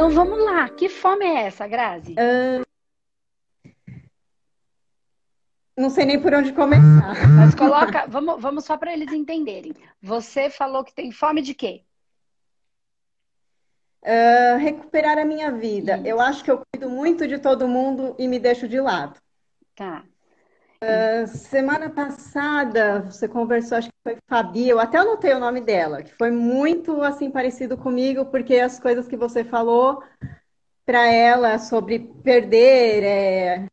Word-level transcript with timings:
Então 0.00 0.08
vamos 0.08 0.42
lá. 0.42 0.66
Que 0.70 0.88
fome 0.88 1.26
é 1.26 1.42
essa, 1.42 1.68
Grazi? 1.68 2.14
Uh... 2.14 2.64
Não 5.76 5.90
sei 5.90 6.06
nem 6.06 6.18
por 6.18 6.32
onde 6.32 6.54
começar. 6.54 7.28
Mas 7.36 7.54
coloca, 7.54 8.06
vamos, 8.06 8.40
vamos 8.40 8.64
só 8.64 8.78
para 8.78 8.94
eles 8.94 9.12
entenderem. 9.12 9.74
Você 10.00 10.48
falou 10.48 10.82
que 10.82 10.94
tem 10.94 11.12
fome 11.12 11.42
de 11.42 11.54
quê? 11.54 11.84
Uh, 14.02 14.56
recuperar 14.56 15.18
a 15.18 15.24
minha 15.26 15.52
vida. 15.52 15.98
Isso. 15.98 16.06
Eu 16.06 16.18
acho 16.18 16.42
que 16.42 16.50
eu 16.50 16.62
cuido 16.72 16.88
muito 16.88 17.28
de 17.28 17.38
todo 17.38 17.68
mundo 17.68 18.16
e 18.18 18.26
me 18.26 18.38
deixo 18.38 18.66
de 18.66 18.80
lado. 18.80 19.20
Tá. 19.74 20.02
Uh, 20.82 21.26
semana 21.26 21.90
passada 21.90 23.02
você 23.02 23.28
conversou, 23.28 23.76
acho 23.76 23.88
que 23.88 23.94
foi 24.02 24.16
Fabi, 24.26 24.66
eu 24.66 24.80
até 24.80 24.96
anotei 24.96 25.34
o 25.34 25.38
nome 25.38 25.60
dela, 25.60 26.02
que 26.02 26.14
foi 26.14 26.30
muito 26.30 27.02
assim 27.02 27.30
parecido 27.30 27.76
comigo, 27.76 28.24
porque 28.24 28.54
as 28.56 28.80
coisas 28.80 29.06
que 29.06 29.14
você 29.14 29.44
falou 29.44 30.02
para 30.86 31.06
ela 31.06 31.58
sobre 31.58 31.98
perder, 31.98 33.04
é, 33.04 33.68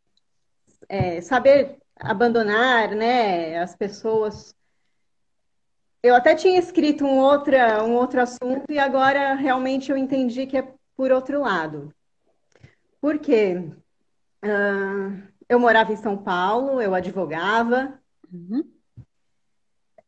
é, 0.89 1.21
saber 1.21 1.77
abandonar, 1.95 2.89
né, 2.89 3.57
as 3.57 3.73
pessoas. 3.73 4.53
Eu 6.03 6.13
até 6.13 6.35
tinha 6.35 6.59
escrito 6.59 7.05
um, 7.05 7.19
outra, 7.19 7.85
um 7.85 7.95
outro 7.95 8.21
assunto 8.21 8.69
e 8.69 8.77
agora 8.77 9.33
realmente 9.33 9.91
eu 9.91 9.97
entendi 9.97 10.45
que 10.45 10.57
é 10.57 10.73
por 10.95 11.11
outro 11.13 11.39
lado. 11.39 11.93
Por 12.99 13.17
quê? 13.17 13.71
Uh, 14.43 15.36
eu 15.49 15.59
morava 15.59 15.93
em 15.93 15.97
São 15.97 16.17
Paulo, 16.17 16.81
eu 16.81 16.93
advogava. 16.93 17.99
Uhum. 18.31 18.69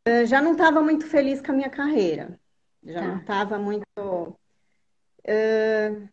Uh, 0.06 0.26
já 0.26 0.40
não 0.40 0.52
estava 0.52 0.82
muito 0.82 1.06
feliz 1.06 1.40
com 1.40 1.52
a 1.52 1.54
minha 1.54 1.70
carreira. 1.70 2.38
Já 2.82 3.00
tá. 3.00 3.06
não 3.06 3.18
estava 3.18 3.58
muito. 3.58 3.84
Uh, 3.98 6.08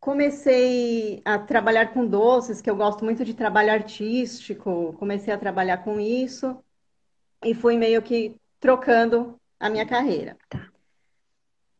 comecei 0.00 1.22
a 1.24 1.38
trabalhar 1.38 1.92
com 1.92 2.06
doces, 2.06 2.60
que 2.60 2.70
eu 2.70 2.76
gosto 2.76 3.04
muito 3.04 3.24
de 3.24 3.34
trabalho 3.34 3.72
artístico. 3.72 4.94
Comecei 4.98 5.32
a 5.32 5.38
trabalhar 5.38 5.78
com 5.78 6.00
isso 6.00 6.58
e 7.44 7.54
fui 7.54 7.76
meio 7.76 8.02
que 8.02 8.34
trocando 8.58 9.38
a 9.58 9.70
minha 9.70 9.86
carreira. 9.86 10.36
Tá. 10.48 10.68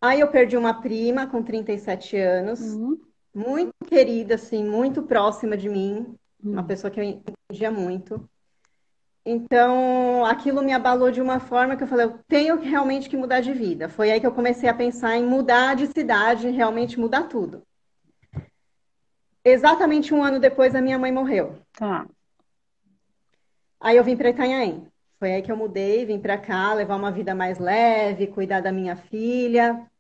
Aí 0.01 0.21
eu 0.21 0.31
perdi 0.31 0.57
uma 0.57 0.81
prima 0.81 1.27
com 1.27 1.43
37 1.43 2.17
anos, 2.19 2.61
uhum. 2.61 3.01
muito 3.35 3.73
querida, 3.89 4.37
assim, 4.37 4.63
muito 4.63 5.03
próxima 5.03 5.57
de 5.57 5.69
mim 5.69 6.17
uma 6.47 6.63
hum. 6.63 6.67
pessoa 6.67 6.91
que 6.91 7.01
eu 7.01 7.05
entendia 7.05 7.71
muito. 7.71 8.29
Então, 9.25 10.25
aquilo 10.25 10.63
me 10.63 10.73
abalou 10.73 11.11
de 11.11 11.21
uma 11.21 11.41
forma 11.41 11.77
que 11.77 11.83
eu 11.83 11.89
falei, 11.89 12.07
eu 12.07 12.19
tenho 12.29 12.61
realmente 12.61 13.09
que 13.09 13.17
mudar 13.17 13.41
de 13.41 13.53
vida. 13.53 13.89
Foi 13.89 14.11
aí 14.11 14.21
que 14.21 14.27
eu 14.27 14.33
comecei 14.33 14.69
a 14.69 14.75
pensar 14.75 15.17
em 15.17 15.25
mudar 15.25 15.75
de 15.75 15.89
cidade, 15.89 16.49
realmente 16.51 16.99
mudar 16.99 17.25
tudo. 17.25 17.63
Exatamente 19.45 20.15
um 20.15 20.23
ano 20.23 20.39
depois, 20.39 20.77
a 20.77 20.81
minha 20.81 20.99
mãe 20.99 21.11
morreu. 21.11 21.57
Tá. 21.73 22.07
Aí 23.81 23.97
eu 23.97 24.05
vim 24.05 24.17
para 24.17 24.31
Itanhaém. 24.31 24.87
Foi 25.19 25.33
aí 25.33 25.43
que 25.43 25.51
eu 25.51 25.57
mudei, 25.57 26.05
vim 26.05 26.21
para 26.21 26.39
cá, 26.39 26.73
levar 26.73 26.95
uma 26.95 27.11
vida 27.11 27.35
mais 27.35 27.59
leve, 27.59 28.29
cuidar 28.29 28.61
da 28.61 28.71
minha 28.71 28.95
filha. 28.95 29.91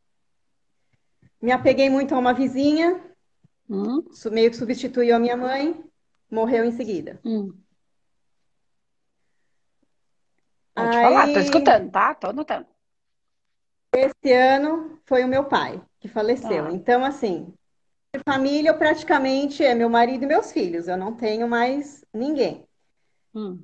Me 1.43 1.51
apeguei 1.51 1.91
muito 1.91 2.15
a 2.15 2.19
uma 2.19 2.33
vizinha, 2.33 3.01
hum. 3.69 4.05
meio 4.31 4.51
que 4.51 4.57
substituiu 4.57 5.17
a 5.17 5.19
minha 5.19 5.37
mãe 5.37 5.86
morreu 6.31 6.65
em 6.65 6.73
seguida. 6.73 7.21
Hum. 7.25 7.53
Pode 10.75 10.97
Aí, 10.97 11.03
falar, 11.03 11.33
tô 11.33 11.39
escutando, 11.39 11.91
tá? 11.91 12.15
Tô 12.15 12.27
anotando. 12.29 12.67
Esse 13.95 14.33
ano 14.33 15.01
foi 15.07 15.25
o 15.25 15.29
meu 15.29 15.45
pai 15.45 15.81
que 15.99 16.09
faleceu. 16.09 16.67
Ah. 16.67 16.73
Então, 16.73 17.03
assim, 17.03 17.55
de 18.15 18.23
família 18.23 18.71
eu 18.71 18.79
praticamente 18.79 19.65
é 19.65 19.75
meu 19.75 19.89
marido 19.89 20.25
e 20.25 20.27
meus 20.27 20.53
filhos. 20.53 20.87
Eu 20.87 20.97
não 20.97 21.15
tenho 21.15 21.49
mais 21.49 22.05
ninguém. 22.13 22.67
Hum. 23.35 23.63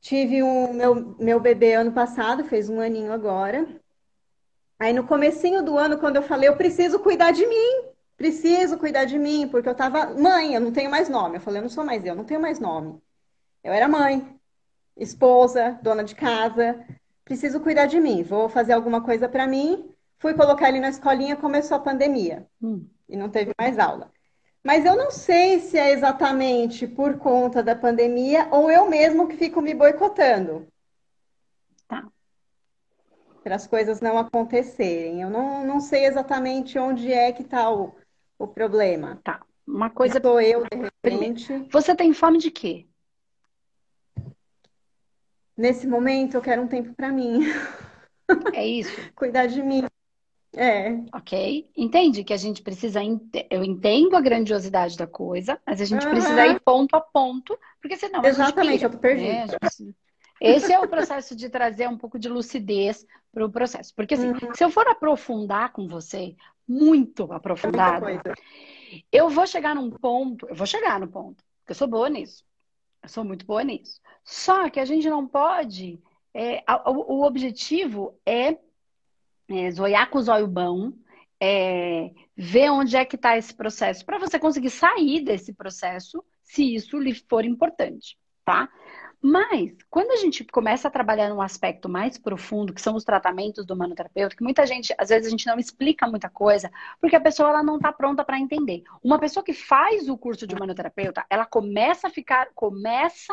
Tive 0.00 0.42
um 0.42 0.74
meu, 0.74 1.16
meu 1.18 1.40
bebê 1.40 1.72
ano 1.72 1.92
passado, 1.92 2.44
fez 2.44 2.68
um 2.68 2.78
aninho 2.78 3.10
agora. 3.10 3.66
Aí 4.78 4.92
no 4.92 5.06
comecinho 5.06 5.62
do 5.62 5.78
ano, 5.78 5.98
quando 5.98 6.16
eu 6.16 6.22
falei, 6.22 6.48
eu 6.48 6.56
preciso 6.56 6.98
cuidar 6.98 7.30
de 7.30 7.46
mim, 7.46 7.83
preciso 8.24 8.78
cuidar 8.78 9.04
de 9.04 9.18
mim, 9.18 9.46
porque 9.46 9.68
eu 9.68 9.74
tava 9.74 10.14
mãe, 10.14 10.54
eu 10.54 10.60
não 10.60 10.72
tenho 10.72 10.90
mais 10.90 11.10
nome. 11.10 11.36
Eu 11.36 11.42
falei, 11.42 11.58
eu 11.58 11.64
não 11.64 11.68
sou 11.68 11.84
mais 11.84 12.02
eu, 12.06 12.14
não 12.14 12.24
tenho 12.24 12.40
mais 12.40 12.58
nome. 12.58 12.98
Eu 13.62 13.70
era 13.70 13.86
mãe, 13.86 14.26
esposa, 14.96 15.78
dona 15.82 16.02
de 16.02 16.14
casa, 16.14 16.82
preciso 17.22 17.60
cuidar 17.60 17.84
de 17.84 18.00
mim, 18.00 18.22
vou 18.22 18.48
fazer 18.48 18.72
alguma 18.72 19.02
coisa 19.02 19.28
para 19.28 19.46
mim. 19.46 19.90
Fui 20.18 20.32
colocar 20.32 20.70
ele 20.70 20.80
na 20.80 20.88
escolinha, 20.88 21.36
começou 21.36 21.76
a 21.76 21.80
pandemia 21.80 22.46
hum. 22.62 22.86
e 23.06 23.14
não 23.14 23.28
teve 23.28 23.52
mais 23.60 23.78
aula. 23.78 24.10
Mas 24.62 24.86
eu 24.86 24.96
não 24.96 25.10
sei 25.10 25.60
se 25.60 25.76
é 25.76 25.90
exatamente 25.90 26.86
por 26.86 27.18
conta 27.18 27.62
da 27.62 27.76
pandemia 27.76 28.48
ou 28.50 28.70
eu 28.70 28.88
mesmo 28.88 29.28
que 29.28 29.36
fico 29.36 29.60
me 29.60 29.74
boicotando. 29.74 30.66
Tá. 31.86 32.08
Para 33.42 33.56
as 33.56 33.66
coisas 33.66 34.00
não 34.00 34.16
acontecerem. 34.16 35.20
Eu 35.20 35.28
não, 35.28 35.66
não 35.66 35.78
sei 35.78 36.06
exatamente 36.06 36.78
onde 36.78 37.12
é 37.12 37.30
que 37.30 37.42
está 37.42 37.70
o, 37.70 37.94
o 38.38 38.46
problema. 38.46 39.20
Tá. 39.22 39.40
Uma 39.66 39.90
coisa. 39.90 40.20
Sou 40.20 40.40
eu, 40.40 40.64
de 40.64 40.76
repente. 40.76 41.68
Você 41.70 41.94
tem 41.94 42.12
fome 42.12 42.38
de 42.38 42.50
quê? 42.50 42.86
Nesse 45.56 45.86
momento, 45.86 46.34
eu 46.34 46.42
quero 46.42 46.62
um 46.62 46.68
tempo 46.68 46.92
para 46.94 47.10
mim. 47.10 47.46
É 48.52 48.66
isso? 48.66 48.92
Cuidar 49.14 49.46
de 49.46 49.62
mim. 49.62 49.84
É. 50.56 50.92
Ok. 51.12 51.68
Entende 51.76 52.24
que 52.24 52.32
a 52.32 52.36
gente 52.36 52.62
precisa. 52.62 53.00
Eu 53.50 53.64
entendo 53.64 54.16
a 54.16 54.20
grandiosidade 54.20 54.96
da 54.96 55.06
coisa, 55.06 55.60
mas 55.66 55.80
a 55.80 55.84
gente 55.84 56.04
uhum. 56.04 56.12
precisa 56.12 56.46
ir 56.46 56.60
ponto 56.60 56.94
a 56.94 57.00
ponto, 57.00 57.58
porque 57.80 57.96
senão. 57.96 58.24
Exatamente, 58.24 58.78
pira, 58.78 58.86
eu 58.86 58.90
tô 58.90 58.98
perdida. 58.98 59.58
Né? 59.60 59.94
Esse 60.40 60.72
é 60.72 60.78
o 60.78 60.88
processo 60.88 61.34
de 61.34 61.48
trazer 61.48 61.88
um 61.88 61.96
pouco 61.96 62.18
de 62.18 62.28
lucidez 62.28 63.06
para 63.32 63.44
o 63.44 63.50
processo. 63.50 63.94
Porque, 63.94 64.14
assim, 64.14 64.30
uhum. 64.30 64.54
se 64.54 64.64
eu 64.64 64.70
for 64.70 64.86
aprofundar 64.86 65.72
com 65.72 65.88
você, 65.88 66.36
muito 66.66 67.32
aprofundado, 67.32 68.06
eu 69.10 69.28
vou 69.28 69.46
chegar 69.46 69.74
num 69.74 69.90
ponto, 69.90 70.46
eu 70.48 70.54
vou 70.54 70.66
chegar 70.66 71.00
no 71.00 71.08
ponto, 71.08 71.42
porque 71.58 71.72
eu 71.72 71.74
sou 71.74 71.88
boa 71.88 72.08
nisso. 72.08 72.44
Eu 73.02 73.08
sou 73.08 73.24
muito 73.24 73.44
boa 73.44 73.62
nisso. 73.62 74.00
Só 74.24 74.70
que 74.70 74.80
a 74.80 74.84
gente 74.84 75.08
não 75.08 75.26
pode. 75.26 76.00
É, 76.32 76.64
o, 76.86 77.16
o, 77.16 77.26
objetivo 77.26 78.18
é, 78.24 78.56
é 79.48 79.70
zoiar 79.70 80.08
com 80.10 80.18
o 80.18 80.22
zóio 80.22 80.46
bom, 80.46 80.92
é, 81.40 82.10
ver 82.36 82.70
onde 82.70 82.96
é 82.96 83.04
que 83.04 83.16
está 83.16 83.36
esse 83.36 83.54
processo, 83.54 84.04
para 84.04 84.18
você 84.18 84.38
conseguir 84.38 84.70
sair 84.70 85.20
desse 85.22 85.52
processo, 85.52 86.24
se 86.42 86.74
isso 86.74 86.98
lhe 86.98 87.14
for 87.14 87.44
importante, 87.44 88.18
tá? 88.44 88.68
Mas, 89.26 89.72
quando 89.88 90.10
a 90.10 90.16
gente 90.16 90.44
começa 90.44 90.86
a 90.86 90.90
trabalhar 90.90 91.30
num 91.30 91.40
aspecto 91.40 91.88
mais 91.88 92.18
profundo, 92.18 92.74
que 92.74 92.80
são 92.82 92.94
os 92.94 93.04
tratamentos 93.04 93.64
do 93.64 93.74
manoterapeuta, 93.74 94.36
que 94.36 94.44
muita 94.44 94.66
gente, 94.66 94.94
às 94.98 95.08
vezes 95.08 95.28
a 95.28 95.30
gente 95.30 95.46
não 95.46 95.58
explica 95.58 96.06
muita 96.06 96.28
coisa, 96.28 96.70
porque 97.00 97.16
a 97.16 97.20
pessoa 97.20 97.48
ela 97.48 97.62
não 97.62 97.76
está 97.76 97.90
pronta 97.90 98.22
para 98.22 98.38
entender. 98.38 98.82
Uma 99.02 99.18
pessoa 99.18 99.42
que 99.42 99.54
faz 99.54 100.10
o 100.10 100.18
curso 100.18 100.46
de 100.46 100.54
manoterapeuta, 100.54 101.24
ela 101.30 101.46
começa 101.46 102.08
a 102.08 102.10
ficar, 102.10 102.48
começa, 102.54 103.32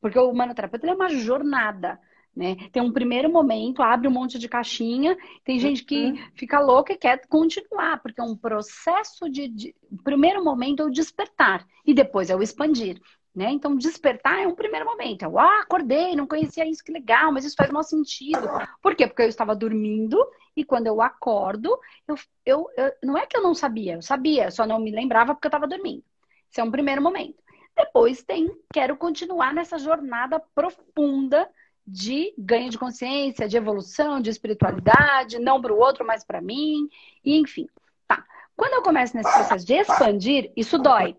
porque 0.00 0.16
o 0.16 0.32
manoterapeuta 0.32 0.86
é 0.86 0.94
uma 0.94 1.08
jornada. 1.08 1.98
Né? 2.32 2.54
Tem 2.70 2.80
um 2.80 2.92
primeiro 2.92 3.28
momento, 3.28 3.82
abre 3.82 4.06
um 4.06 4.12
monte 4.12 4.38
de 4.38 4.48
caixinha, 4.48 5.16
tem 5.42 5.58
gente 5.58 5.84
que 5.84 6.12
uhum. 6.12 6.18
fica 6.36 6.60
louca 6.60 6.92
e 6.92 6.96
quer 6.96 7.26
continuar, 7.26 8.00
porque 8.00 8.20
é 8.20 8.24
um 8.24 8.36
processo 8.36 9.28
de, 9.28 9.48
de. 9.48 9.74
Primeiro 10.04 10.44
momento 10.44 10.84
é 10.84 10.86
o 10.86 10.90
despertar, 10.90 11.66
e 11.84 11.92
depois 11.92 12.30
é 12.30 12.36
o 12.36 12.42
expandir. 12.44 13.00
Né? 13.36 13.50
Então, 13.50 13.76
despertar 13.76 14.42
é 14.42 14.46
um 14.46 14.54
primeiro 14.54 14.86
momento. 14.86 15.22
Eu, 15.22 15.38
ah, 15.38 15.60
acordei, 15.60 16.16
não 16.16 16.26
conhecia 16.26 16.66
isso, 16.66 16.82
que 16.82 16.90
legal, 16.90 17.30
mas 17.30 17.44
isso 17.44 17.54
faz 17.54 17.70
mau 17.70 17.82
sentido. 17.82 18.48
Por 18.80 18.94
quê? 18.94 19.06
Porque 19.06 19.20
eu 19.20 19.28
estava 19.28 19.54
dormindo 19.54 20.16
e 20.56 20.64
quando 20.64 20.86
eu 20.86 21.02
acordo, 21.02 21.78
eu, 22.08 22.14
eu, 22.46 22.66
eu 22.78 22.92
não 23.02 23.18
é 23.18 23.26
que 23.26 23.36
eu 23.36 23.42
não 23.42 23.54
sabia, 23.54 23.96
eu 23.96 24.00
sabia, 24.00 24.50
só 24.50 24.66
não 24.66 24.78
me 24.78 24.90
lembrava 24.90 25.34
porque 25.34 25.48
eu 25.48 25.50
estava 25.50 25.68
dormindo. 25.68 26.02
Esse 26.50 26.62
é 26.62 26.64
um 26.64 26.70
primeiro 26.70 27.02
momento. 27.02 27.36
Depois 27.76 28.22
tem, 28.22 28.50
quero 28.72 28.96
continuar 28.96 29.52
nessa 29.52 29.78
jornada 29.78 30.42
profunda 30.54 31.46
de 31.86 32.32
ganho 32.38 32.70
de 32.70 32.78
consciência, 32.78 33.46
de 33.46 33.58
evolução, 33.58 34.18
de 34.18 34.30
espiritualidade, 34.30 35.38
não 35.38 35.60
para 35.60 35.74
o 35.74 35.78
outro, 35.78 36.06
mas 36.06 36.24
para 36.24 36.40
mim, 36.40 36.88
e 37.22 37.36
enfim. 37.38 37.68
Tá. 38.08 38.24
Quando 38.56 38.72
eu 38.72 38.82
começo 38.82 39.14
nesse 39.14 39.30
processo 39.30 39.66
de 39.66 39.74
expandir, 39.74 40.50
isso 40.56 40.78
dói. 40.78 41.14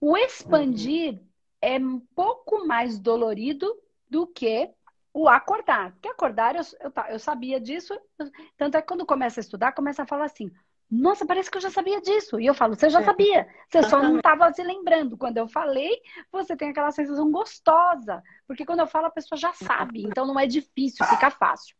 O 0.00 0.16
expandir 0.16 1.20
é 1.60 1.78
um 1.78 2.00
pouco 2.14 2.66
mais 2.66 2.98
dolorido 2.98 3.66
do 4.08 4.26
que 4.26 4.70
o 5.12 5.28
acordar. 5.28 5.92
Porque 5.92 6.08
acordar, 6.08 6.54
eu, 6.54 6.62
eu, 6.80 6.92
eu 7.10 7.18
sabia 7.18 7.60
disso. 7.60 7.98
Tanto 8.56 8.76
é 8.76 8.80
que 8.80 8.86
quando 8.86 9.06
começa 9.06 9.40
a 9.40 9.42
estudar, 9.42 9.72
começa 9.72 10.02
a 10.02 10.06
falar 10.06 10.26
assim: 10.26 10.50
nossa, 10.90 11.26
parece 11.26 11.50
que 11.50 11.56
eu 11.56 11.62
já 11.62 11.70
sabia 11.70 12.00
disso. 12.00 12.40
E 12.40 12.46
eu 12.46 12.54
falo, 12.54 12.74
você 12.74 12.88
já 12.88 13.00
é. 13.00 13.04
sabia, 13.04 13.48
você 13.68 13.82
só 13.82 14.02
não 14.02 14.16
estava 14.16 14.52
se 14.52 14.62
lembrando. 14.62 15.16
Quando 15.16 15.38
eu 15.38 15.48
falei, 15.48 16.00
você 16.30 16.56
tem 16.56 16.70
aquela 16.70 16.92
sensação 16.92 17.30
gostosa. 17.30 18.22
Porque 18.46 18.64
quando 18.64 18.80
eu 18.80 18.86
falo, 18.86 19.06
a 19.06 19.10
pessoa 19.10 19.38
já 19.38 19.52
sabe. 19.52 20.04
Então 20.04 20.26
não 20.26 20.38
é 20.38 20.46
difícil, 20.46 21.04
fica 21.06 21.30
fácil. 21.30 21.76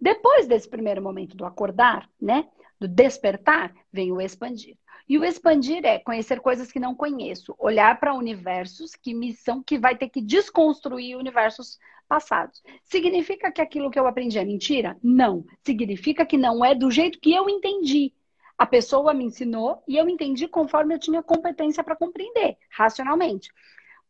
Depois 0.00 0.48
desse 0.48 0.68
primeiro 0.68 1.00
momento 1.00 1.36
do 1.36 1.44
acordar, 1.44 2.08
né? 2.20 2.48
do 2.82 2.88
despertar, 2.88 3.72
vem 3.92 4.10
o 4.10 4.20
expandir. 4.20 4.76
E 5.08 5.18
o 5.18 5.24
expandir 5.24 5.84
é 5.84 5.98
conhecer 5.98 6.40
coisas 6.40 6.70
que 6.70 6.80
não 6.80 6.94
conheço, 6.94 7.54
olhar 7.58 7.98
para 7.98 8.14
universos 8.14 8.94
que 8.94 9.12
me 9.14 9.34
são 9.34 9.62
que 9.62 9.78
vai 9.78 9.96
ter 9.96 10.08
que 10.08 10.20
desconstruir 10.20 11.16
universos 11.16 11.78
passados. 12.08 12.62
Significa 12.84 13.50
que 13.50 13.60
aquilo 13.60 13.90
que 13.90 13.98
eu 13.98 14.06
aprendi 14.06 14.38
é 14.38 14.44
mentira? 14.44 14.96
Não. 15.02 15.44
Significa 15.64 16.26
que 16.26 16.36
não 16.36 16.64
é 16.64 16.74
do 16.74 16.90
jeito 16.90 17.18
que 17.20 17.32
eu 17.32 17.48
entendi. 17.48 18.12
A 18.56 18.66
pessoa 18.66 19.14
me 19.14 19.24
ensinou 19.24 19.82
e 19.88 19.96
eu 19.96 20.08
entendi 20.08 20.46
conforme 20.46 20.94
eu 20.94 20.98
tinha 20.98 21.22
competência 21.22 21.82
para 21.82 21.96
compreender, 21.96 22.56
racionalmente. 22.70 23.50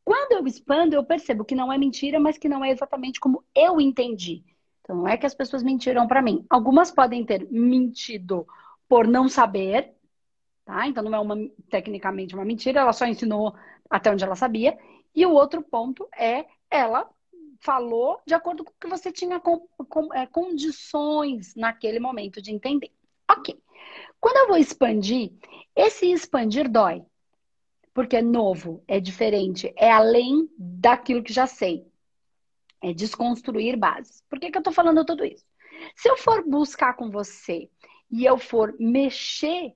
Quando 0.05 0.33
eu 0.33 0.47
expando, 0.47 0.95
eu 0.95 1.05
percebo 1.05 1.45
que 1.45 1.55
não 1.55 1.73
é 1.73 1.79
mentira, 1.79 2.19
mas 2.19 2.37
que 2.37 2.49
não 2.49 2.65
é 2.65 2.71
exatamente 2.71 3.21
como 3.21 3.45
eu 3.55 3.81
entendi. 3.81 4.45
Então, 4.81 4.97
não 4.97 5.09
é 5.09 5.17
que 5.17 5.25
as 5.25 5.35
pessoas 5.35 5.63
mentiram 5.63 6.09
para 6.09 6.21
mim. 6.21 6.45
Algumas 6.51 6.91
podem 6.91 7.25
ter 7.25 7.49
mentido 7.51 8.47
por 8.89 9.07
não 9.07 9.29
saber, 9.29 9.95
tá? 10.65 10.87
Então, 10.87 11.03
não 11.03 11.15
é 11.15 11.21
uma, 11.21 11.37
tecnicamente 11.69 12.35
uma 12.35 12.45
mentira, 12.45 12.81
ela 12.81 12.93
só 12.93 13.07
ensinou 13.07 13.55
até 13.89 14.11
onde 14.11 14.25
ela 14.25 14.37
sabia. 14.37 14.79
E 15.15 15.27
o 15.27 15.33
outro 15.33 15.63
ponto 15.63 16.09
é 16.17 16.47
ela 16.71 17.09
falou 17.61 18.21
de 18.27 18.35
acordo 18.35 18.65
com 18.65 18.71
o 18.71 18.75
que 18.81 18.89
você 18.89 19.13
tinha 19.13 19.39
com, 19.39 19.61
com, 19.89 20.13
é, 20.13 20.27
condições 20.27 21.55
naquele 21.55 22.01
momento 22.01 22.41
de 22.41 22.53
entender. 22.53 22.91
Ok. 23.31 23.61
Quando 24.21 24.37
eu 24.39 24.49
vou 24.49 24.57
expandir, 24.57 25.33
esse 25.77 26.11
expandir 26.11 26.69
dói 26.71 27.05
porque 27.95 28.17
é 28.17 28.23
novo, 28.23 28.83
é 28.89 28.99
diferente, 28.99 29.73
é 29.77 29.91
além 29.91 30.49
daquilo 30.57 31.23
que 31.23 31.33
já 31.33 31.47
sei. 31.47 31.87
É 32.83 32.93
desconstruir 32.93 33.77
bases. 33.77 34.23
Por 34.29 34.41
que, 34.41 34.51
que 34.51 34.57
eu 34.57 34.61
estou 34.61 34.73
falando 34.73 35.05
tudo 35.05 35.25
isso? 35.25 35.45
Se 35.95 36.09
eu 36.09 36.17
for 36.17 36.43
buscar 36.43 36.95
com 36.95 37.11
você 37.11 37.69
e 38.11 38.25
eu 38.25 38.39
for 38.39 38.75
mexer 38.79 39.75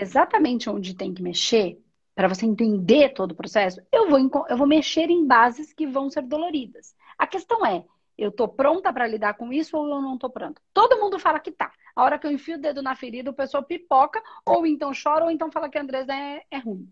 exatamente 0.00 0.68
onde 0.68 0.94
tem 0.94 1.12
que 1.12 1.22
mexer, 1.22 1.80
para 2.14 2.28
você 2.28 2.46
entender 2.46 3.12
todo 3.12 3.32
o 3.32 3.34
processo, 3.34 3.80
eu 3.92 4.08
vou, 4.08 4.46
eu 4.48 4.56
vou 4.56 4.66
mexer 4.66 5.10
em 5.10 5.26
bases 5.26 5.72
que 5.72 5.86
vão 5.86 6.08
ser 6.08 6.22
doloridas. 6.22 6.94
A 7.18 7.26
questão 7.26 7.66
é, 7.66 7.84
eu 8.16 8.30
tô 8.30 8.46
pronta 8.46 8.92
para 8.92 9.06
lidar 9.06 9.34
com 9.34 9.52
isso 9.52 9.76
ou 9.76 9.88
eu 9.88 10.00
não 10.00 10.16
tô 10.16 10.30
pronta? 10.30 10.62
Todo 10.72 11.00
mundo 11.00 11.18
fala 11.18 11.40
que 11.40 11.50
tá. 11.50 11.72
A 11.94 12.02
hora 12.02 12.18
que 12.18 12.26
eu 12.26 12.30
enfio 12.30 12.56
o 12.56 12.60
dedo 12.60 12.82
na 12.82 12.94
ferida, 12.94 13.30
o 13.30 13.34
pessoal 13.34 13.62
pipoca, 13.62 14.22
ou 14.46 14.66
então 14.66 14.92
chora, 15.00 15.24
ou 15.24 15.30
então 15.30 15.50
fala 15.50 15.68
que 15.68 15.78
a 15.78 15.82
Andresa 15.82 16.12
é, 16.12 16.42
é 16.50 16.58
ruim. 16.58 16.88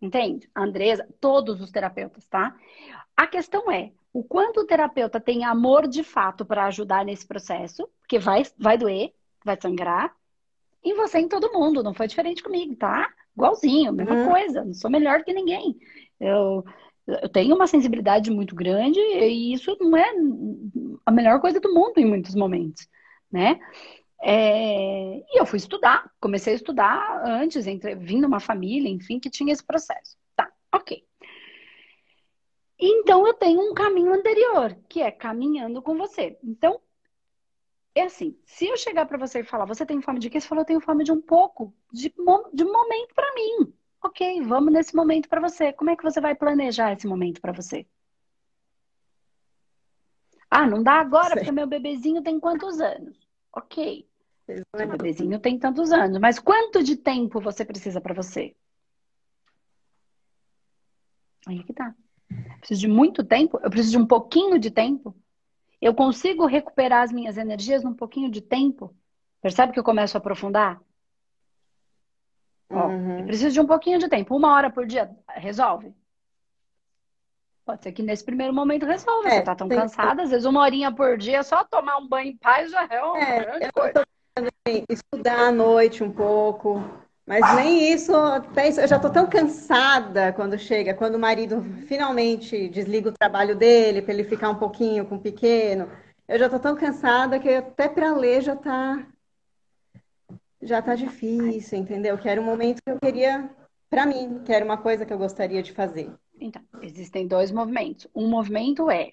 Entende? 0.00 0.48
Andresa, 0.54 1.08
todos 1.20 1.60
os 1.60 1.72
terapeutas, 1.72 2.24
tá? 2.26 2.54
A 3.16 3.26
questão 3.26 3.70
é, 3.70 3.90
o 4.12 4.22
quanto 4.22 4.60
o 4.60 4.66
terapeuta 4.66 5.20
tem 5.20 5.44
amor 5.44 5.88
de 5.88 6.04
fato 6.04 6.44
para 6.44 6.66
ajudar 6.66 7.04
nesse 7.04 7.26
processo, 7.26 7.88
porque 8.00 8.18
vai, 8.18 8.44
vai 8.56 8.78
doer, 8.78 9.12
vai 9.44 9.60
sangrar, 9.60 10.14
em 10.84 10.94
você 10.94 11.18
em 11.18 11.28
todo 11.28 11.52
mundo, 11.52 11.82
não 11.82 11.94
foi 11.94 12.06
diferente 12.06 12.42
comigo, 12.42 12.76
tá? 12.76 13.12
Igualzinho, 13.36 13.92
mesma 13.92 14.14
uhum. 14.14 14.30
coisa, 14.30 14.64
não 14.64 14.74
sou 14.74 14.90
melhor 14.90 15.22
que 15.24 15.32
ninguém. 15.32 15.76
Eu, 16.18 16.64
eu 17.06 17.28
tenho 17.28 17.54
uma 17.54 17.66
sensibilidade 17.66 18.30
muito 18.30 18.54
grande 18.54 18.98
e 19.00 19.52
isso 19.52 19.76
não 19.80 19.96
é 19.96 20.10
a 21.06 21.10
melhor 21.10 21.40
coisa 21.40 21.60
do 21.60 21.72
mundo 21.72 21.98
em 21.98 22.06
muitos 22.06 22.34
momentos, 22.34 22.88
né? 23.30 23.60
É, 24.20 25.18
e 25.18 25.40
eu 25.40 25.46
fui 25.46 25.58
estudar, 25.58 26.10
comecei 26.20 26.52
a 26.52 26.56
estudar 26.56 27.22
antes, 27.24 27.66
entre, 27.66 27.94
vim 27.94 28.20
numa 28.20 28.40
família, 28.40 28.88
enfim, 28.88 29.20
que 29.20 29.30
tinha 29.30 29.52
esse 29.52 29.64
processo. 29.64 30.16
Tá, 30.34 30.50
ok. 30.74 31.04
Então 32.80 33.26
eu 33.26 33.34
tenho 33.34 33.60
um 33.60 33.74
caminho 33.74 34.12
anterior, 34.12 34.76
que 34.88 35.00
é 35.00 35.10
caminhando 35.10 35.82
com 35.82 35.96
você. 35.96 36.38
Então, 36.42 36.80
é 37.98 38.04
assim, 38.04 38.36
se 38.44 38.66
eu 38.66 38.76
chegar 38.76 39.06
para 39.06 39.18
você 39.18 39.40
e 39.40 39.44
falar, 39.44 39.64
você 39.64 39.84
tem 39.84 40.00
fome 40.00 40.18
de 40.18 40.30
quê? 40.30 40.40
Você 40.40 40.48
falou, 40.48 40.62
eu 40.62 40.66
tenho 40.66 40.80
fome 40.80 41.04
de 41.04 41.12
um 41.12 41.20
pouco, 41.20 41.74
de, 41.92 42.12
de 42.52 42.64
um 42.64 42.72
momento 42.72 43.14
para 43.14 43.34
mim. 43.34 43.72
Ok, 44.02 44.42
vamos 44.42 44.72
nesse 44.72 44.94
momento 44.94 45.28
para 45.28 45.40
você. 45.40 45.72
Como 45.72 45.90
é 45.90 45.96
que 45.96 46.02
você 46.02 46.20
vai 46.20 46.34
planejar 46.34 46.92
esse 46.92 47.06
momento 47.06 47.40
para 47.40 47.52
você? 47.52 47.86
Ah, 50.50 50.66
não 50.66 50.82
dá 50.82 50.94
agora, 50.94 51.28
Sei. 51.28 51.36
porque 51.36 51.52
meu 51.52 51.66
bebezinho 51.66 52.22
tem 52.22 52.40
quantos 52.40 52.80
anos? 52.80 53.18
Ok. 53.52 54.08
Seu 54.76 54.88
bebezinho 54.88 55.38
tem 55.38 55.58
tantos 55.58 55.92
anos, 55.92 56.18
mas 56.18 56.38
quanto 56.38 56.82
de 56.82 56.96
tempo 56.96 57.40
você 57.40 57.64
precisa 57.64 58.00
para 58.00 58.14
você? 58.14 58.56
Aí 61.46 61.62
que 61.64 61.72
tá. 61.72 61.94
Eu 62.30 62.58
preciso 62.58 62.80
de 62.80 62.88
muito 62.88 63.24
tempo? 63.24 63.58
Eu 63.62 63.70
preciso 63.70 63.92
de 63.92 63.98
um 63.98 64.06
pouquinho 64.06 64.58
de 64.58 64.70
tempo? 64.70 65.14
Eu 65.80 65.94
consigo 65.94 66.46
recuperar 66.46 67.02
as 67.02 67.12
minhas 67.12 67.36
energias 67.36 67.84
num 67.84 67.94
pouquinho 67.94 68.30
de 68.30 68.40
tempo? 68.40 68.94
Percebe 69.40 69.72
que 69.72 69.78
eu 69.78 69.84
começo 69.84 70.16
a 70.16 70.18
aprofundar? 70.18 70.80
Ó, 72.70 72.86
uhum. 72.86 73.20
eu 73.20 73.26
preciso 73.26 73.54
de 73.54 73.60
um 73.60 73.66
pouquinho 73.66 73.98
de 73.98 74.08
tempo. 74.08 74.36
Uma 74.36 74.54
hora 74.54 74.70
por 74.70 74.86
dia 74.86 75.10
resolve? 75.28 75.94
Pode 77.64 77.82
ser 77.82 77.92
que 77.92 78.02
nesse 78.02 78.24
primeiro 78.24 78.52
momento 78.52 78.86
resolva. 78.86 79.28
É, 79.28 79.32
você 79.32 79.42
tá 79.42 79.54
tão 79.54 79.68
cansada, 79.68 80.22
às 80.22 80.30
vezes 80.30 80.46
uma 80.46 80.62
horinha 80.62 80.90
por 80.90 81.18
dia, 81.18 81.42
só 81.42 81.62
tomar 81.64 81.98
um 81.98 82.08
banho 82.08 82.30
em 82.30 82.36
paz 82.36 82.70
já 82.70 82.86
é 82.90 83.02
uma 83.02 83.18
é, 83.18 83.44
grande 83.44 83.72
coisa. 83.72 84.06
Estudar 84.88 85.48
à 85.48 85.52
noite 85.52 86.02
um 86.02 86.10
pouco, 86.10 86.82
mas 87.28 87.54
nem 87.56 87.92
isso, 87.92 88.10
eu 88.10 88.88
já 88.88 88.96
estou 88.96 89.10
tão 89.10 89.28
cansada 89.28 90.32
quando 90.32 90.58
chega, 90.58 90.94
quando 90.94 91.16
o 91.16 91.18
marido 91.18 91.62
finalmente 91.86 92.70
desliga 92.70 93.10
o 93.10 93.12
trabalho 93.12 93.54
dele 93.54 94.00
para 94.00 94.14
ele 94.14 94.24
ficar 94.24 94.48
um 94.48 94.54
pouquinho 94.54 95.04
com 95.04 95.16
o 95.16 95.20
pequeno. 95.20 95.90
Eu 96.26 96.38
já 96.38 96.46
estou 96.46 96.58
tão 96.58 96.74
cansada 96.74 97.38
que 97.38 97.50
até 97.50 97.86
para 97.86 98.14
ler 98.14 98.40
já 98.40 98.54
está 98.54 99.06
já 100.62 100.80
tá 100.80 100.94
difícil, 100.94 101.78
entendeu? 101.78 102.16
Que 102.16 102.30
era 102.30 102.40
um 102.40 102.44
momento 102.44 102.80
que 102.82 102.90
eu 102.90 102.98
queria 102.98 103.50
para 103.90 104.06
mim, 104.06 104.40
que 104.42 104.52
era 104.52 104.64
uma 104.64 104.78
coisa 104.78 105.04
que 105.04 105.12
eu 105.12 105.18
gostaria 105.18 105.62
de 105.62 105.72
fazer. 105.72 106.10
Então, 106.40 106.62
existem 106.80 107.26
dois 107.26 107.52
movimentos. 107.52 108.08
Um 108.14 108.26
movimento 108.26 108.90
é 108.90 109.12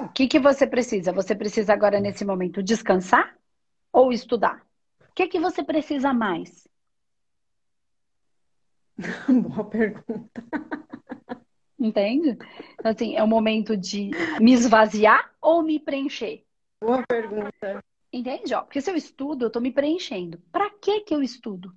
o 0.00 0.08
que, 0.10 0.28
que 0.28 0.38
você 0.38 0.64
precisa? 0.64 1.12
Você 1.12 1.34
precisa 1.34 1.72
agora, 1.72 1.98
nesse 1.98 2.24
momento, 2.24 2.62
descansar 2.62 3.34
ou 3.92 4.12
estudar? 4.12 4.64
O 5.00 5.12
que, 5.12 5.26
que 5.26 5.40
você 5.40 5.64
precisa 5.64 6.12
mais? 6.12 6.68
Boa 9.28 9.64
pergunta. 9.64 10.44
Entende? 11.78 12.38
Então, 12.78 12.92
assim, 12.92 13.16
é 13.16 13.22
o 13.22 13.28
momento 13.28 13.76
de 13.76 14.10
me 14.40 14.52
esvaziar 14.52 15.32
ou 15.40 15.62
me 15.62 15.78
preencher? 15.78 16.44
Boa 16.80 17.02
pergunta. 17.06 17.84
Entende? 18.12 18.54
Ó, 18.54 18.62
porque 18.62 18.80
se 18.80 18.90
eu 18.90 18.96
estudo, 18.96 19.44
eu 19.44 19.46
estou 19.48 19.60
me 19.60 19.72
preenchendo. 19.72 20.38
Para 20.52 20.70
que 20.70 21.00
que 21.00 21.14
eu 21.14 21.22
estudo? 21.22 21.74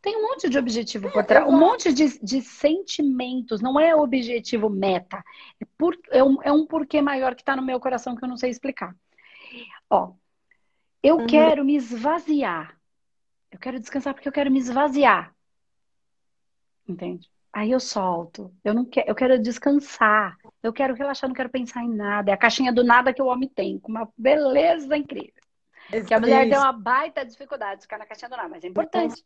Tem 0.00 0.16
um 0.16 0.22
monte 0.22 0.48
de 0.48 0.58
objetivo 0.58 1.10
por 1.10 1.24
trás, 1.24 1.46
um 1.46 1.58
monte 1.58 1.92
de, 1.92 2.18
de 2.20 2.40
sentimentos, 2.40 3.60
não 3.60 3.80
é 3.80 3.96
objetivo 3.96 4.70
meta. 4.70 5.22
É, 5.60 5.64
por, 5.76 5.98
é, 6.10 6.22
um, 6.22 6.40
é 6.42 6.52
um 6.52 6.66
porquê 6.66 7.02
maior 7.02 7.34
que 7.34 7.42
está 7.42 7.56
no 7.56 7.62
meu 7.62 7.80
coração 7.80 8.14
que 8.14 8.24
eu 8.24 8.28
não 8.28 8.36
sei 8.36 8.50
explicar. 8.50 8.94
Ó, 9.90 10.12
eu 11.02 11.16
uhum. 11.16 11.26
quero 11.26 11.64
me 11.64 11.76
esvaziar. 11.76 12.78
Eu 13.52 13.58
quero 13.58 13.78
descansar 13.78 14.14
porque 14.14 14.26
eu 14.26 14.32
quero 14.32 14.50
me 14.50 14.58
esvaziar. 14.58 15.34
Entende? 16.88 17.30
Aí 17.52 17.70
eu 17.70 17.78
solto. 17.78 18.50
Eu 18.64 18.72
não 18.72 18.84
quero, 18.84 19.10
eu 19.10 19.14
quero 19.14 19.38
descansar. 19.38 20.38
Eu 20.62 20.72
quero 20.72 20.94
relaxar, 20.94 21.28
não 21.28 21.34
quero 21.34 21.50
pensar 21.50 21.84
em 21.84 21.94
nada. 21.94 22.30
É 22.30 22.34
a 22.34 22.38
caixinha 22.38 22.72
do 22.72 22.82
nada 22.82 23.12
que 23.12 23.20
o 23.20 23.26
homem 23.26 23.48
tem, 23.48 23.78
com 23.78 23.92
uma 23.92 24.08
beleza 24.16 24.96
incrível. 24.96 25.42
Que 26.06 26.14
a 26.14 26.20
mulher 26.20 26.48
tem 26.48 26.56
uma 26.56 26.72
baita 26.72 27.24
dificuldade 27.24 27.80
de 27.80 27.82
ficar 27.82 27.98
na 27.98 28.06
caixinha 28.06 28.30
do 28.30 28.36
nada, 28.36 28.48
mas 28.48 28.64
é 28.64 28.68
importante. 28.68 29.22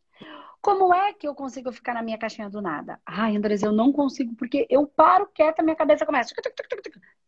Como 0.61 0.93
é 0.93 1.13
que 1.13 1.29
eu 1.29 1.35
consigo 1.35 1.71
ficar 1.71 1.95
na 1.95 2.03
minha 2.03 2.19
caixinha 2.19 2.51
do 2.51 2.61
nada? 2.61 3.01
Ai, 3.07 3.37
Andres, 3.37 3.63
eu 3.63 3.71
não 3.71 3.93
consigo, 3.93 4.35
porque 4.35 4.67
eu 4.69 4.85
paro 4.85 5.31
quieta, 5.33 5.63
minha 5.63 5.77
cabeça 5.77 6.05
começa. 6.05 6.35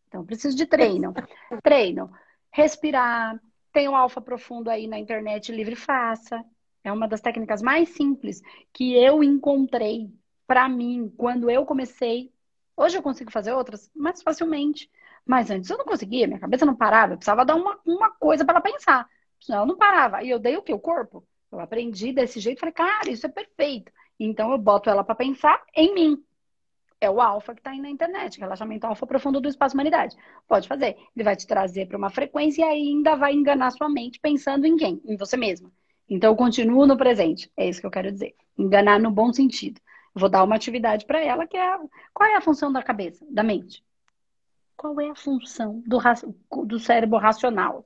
Então, 0.08 0.24
preciso 0.24 0.56
de 0.56 0.66
treino. 0.66 1.14
treino. 1.62 2.10
Respirar. 2.50 3.40
Tem 3.72 3.88
um 3.88 3.94
alfa 3.94 4.20
profundo 4.20 4.68
aí 4.68 4.88
na 4.88 4.98
internet, 4.98 5.52
livre 5.52 5.76
faça. 5.76 6.44
É 6.88 6.92
uma 6.92 7.06
das 7.06 7.20
técnicas 7.20 7.60
mais 7.60 7.90
simples 7.90 8.40
que 8.72 8.94
eu 8.94 9.22
encontrei 9.22 10.10
para 10.46 10.66
mim 10.70 11.12
quando 11.18 11.50
eu 11.50 11.66
comecei. 11.66 12.32
Hoje 12.74 12.96
eu 12.96 13.02
consigo 13.02 13.30
fazer 13.30 13.52
outras 13.52 13.90
mais 13.94 14.22
facilmente. 14.22 14.90
Mas 15.26 15.50
antes 15.50 15.68
eu 15.68 15.76
não 15.76 15.84
conseguia, 15.84 16.26
minha 16.26 16.40
cabeça 16.40 16.64
não 16.64 16.74
parava, 16.74 17.12
eu 17.12 17.18
precisava 17.18 17.44
dar 17.44 17.54
uma, 17.54 17.78
uma 17.84 18.10
coisa 18.12 18.46
para 18.46 18.62
pensar. 18.62 19.06
Senão 19.38 19.60
eu 19.60 19.66
não 19.66 19.76
parava. 19.76 20.22
E 20.22 20.30
eu 20.30 20.38
dei 20.38 20.56
o 20.56 20.62
que? 20.62 20.72
O 20.72 20.78
corpo. 20.78 21.22
Eu 21.52 21.60
aprendi 21.60 22.10
desse 22.10 22.40
jeito, 22.40 22.60
falei, 22.60 22.72
cara, 22.72 23.10
isso 23.10 23.26
é 23.26 23.28
perfeito. 23.28 23.92
Então 24.18 24.50
eu 24.50 24.56
boto 24.56 24.88
ela 24.88 25.04
para 25.04 25.14
pensar 25.14 25.62
em 25.76 25.94
mim. 25.94 26.24
É 26.98 27.10
o 27.10 27.20
alfa 27.20 27.54
que 27.54 27.60
está 27.60 27.72
aí 27.72 27.80
na 27.80 27.90
internet, 27.90 28.40
relaxamento 28.40 28.86
alfa 28.86 29.06
profundo 29.06 29.42
do 29.42 29.48
espaço 29.48 29.74
humanidade. 29.74 30.16
Pode 30.48 30.66
fazer. 30.66 30.96
Ele 31.14 31.24
vai 31.24 31.36
te 31.36 31.46
trazer 31.46 31.86
para 31.86 31.98
uma 31.98 32.08
frequência 32.08 32.62
e 32.62 32.64
ainda 32.64 33.14
vai 33.14 33.34
enganar 33.34 33.72
sua 33.72 33.90
mente 33.90 34.18
pensando 34.18 34.66
em 34.66 34.76
quem? 34.76 35.02
Em 35.04 35.16
você 35.18 35.36
mesma. 35.36 35.70
Então 36.08 36.32
eu 36.32 36.36
continuo 36.36 36.86
no 36.86 36.96
presente. 36.96 37.50
É 37.56 37.68
isso 37.68 37.80
que 37.80 37.86
eu 37.86 37.90
quero 37.90 38.10
dizer. 38.10 38.34
Enganar 38.56 38.98
no 38.98 39.10
bom 39.10 39.32
sentido. 39.32 39.80
vou 40.14 40.28
dar 40.28 40.42
uma 40.42 40.56
atividade 40.56 41.04
para 41.04 41.22
ela 41.22 41.46
que 41.46 41.56
é 41.56 41.78
qual 42.14 42.28
é 42.28 42.36
a 42.36 42.40
função 42.40 42.72
da 42.72 42.82
cabeça, 42.82 43.24
da 43.30 43.42
mente? 43.42 43.84
Qual 44.76 44.98
é 45.00 45.10
a 45.10 45.14
função 45.14 45.82
do, 45.86 45.98
do 46.64 46.78
cérebro 46.78 47.18
racional? 47.18 47.84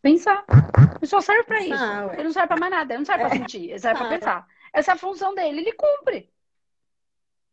Pensar. 0.00 0.44
Ele 0.96 1.06
só 1.06 1.20
serve 1.20 1.44
para 1.44 1.60
isso. 1.60 1.84
Ele 2.12 2.24
não 2.24 2.32
serve 2.32 2.48
para 2.48 2.60
mais 2.60 2.72
nada. 2.72 2.92
Ele 2.92 2.98
não 2.98 3.06
serve 3.06 3.24
é. 3.24 3.28
para 3.28 3.36
sentir. 3.36 3.70
Ele 3.70 3.78
serve 3.78 3.98
para 3.98 4.08
pensar. 4.08 4.46
Essa 4.72 4.92
é 4.92 4.94
a 4.94 4.98
função 4.98 5.34
dele. 5.34 5.60
Ele 5.60 5.72
cumpre. 5.72 6.30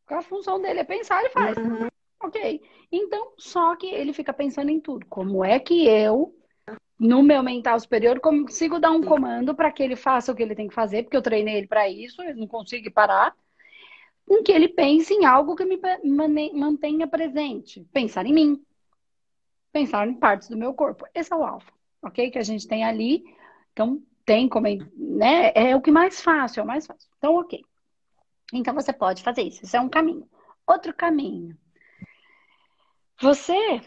A 0.08 0.22
função 0.22 0.62
dele 0.62 0.82
é 0.82 0.84
pensar, 0.84 1.22
ele 1.22 1.30
faz. 1.30 1.58
Uhum. 1.58 1.88
Ok. 2.22 2.62
Então, 2.92 3.34
só 3.38 3.76
que 3.76 3.88
ele 3.88 4.14
fica 4.14 4.34
pensando 4.34 4.70
em 4.70 4.80
tudo. 4.80 5.06
Como 5.08 5.44
é 5.44 5.60
que 5.60 5.88
eu, 5.88 6.36
no 7.02 7.24
meu 7.24 7.42
mental 7.42 7.80
superior, 7.80 8.20
consigo 8.20 8.80
dar 8.80 8.92
um 8.92 9.02
comando 9.02 9.56
para 9.56 9.72
que 9.72 9.82
ele 9.82 9.96
faça 9.96 10.32
o 10.32 10.36
que 10.36 10.44
ele 10.44 10.54
tem 10.54 10.68
que 10.68 10.74
fazer, 10.76 11.02
porque 11.02 11.18
eu 11.18 11.22
treinei 11.22 11.58
ele 11.58 11.66
para 11.66 11.90
isso, 11.90 12.22
eu 12.22 12.36
não 12.36 12.46
consigo 12.46 12.92
parar. 12.92 13.36
Em 14.30 14.44
que 14.44 14.52
ele 14.52 14.70
pense 14.70 15.12
em 15.12 15.26
algo 15.26 15.56
que 15.56 15.66
me 15.66 15.80
mantenha 16.54 17.08
presente. 17.08 17.84
Pensar 17.92 18.28
em 18.28 18.34
mim. 18.34 18.64
Pensar 19.74 20.08
em 20.08 20.14
partes 20.14 20.48
do 20.48 20.56
meu 20.56 20.76
corpo. 20.76 21.08
Esse 21.12 21.34
é 21.34 21.36
o 21.36 21.44
alfa, 21.44 21.74
ok? 22.04 22.30
Que 22.30 22.38
a 22.38 22.44
gente 22.44 22.68
tem 22.68 22.84
ali. 22.84 23.24
Então, 23.74 24.00
tem 24.24 24.48
como, 24.48 24.68
né? 24.96 25.52
É 25.56 25.76
o 25.76 25.82
que 25.82 25.90
mais 25.90 26.22
fácil, 26.22 26.60
é 26.60 26.64
o 26.64 26.68
mais 26.68 26.86
fácil. 26.86 27.10
Então, 27.18 27.34
ok. 27.36 27.66
Então, 28.54 28.76
você 28.76 28.94
pode 28.94 29.24
fazer 29.24 29.42
isso. 29.42 29.66
Isso 29.66 29.76
é 29.76 29.82
um 29.82 29.90
caminho. 29.90 30.30
Outro 30.68 30.94
caminho 30.94 31.58
você 33.22 33.82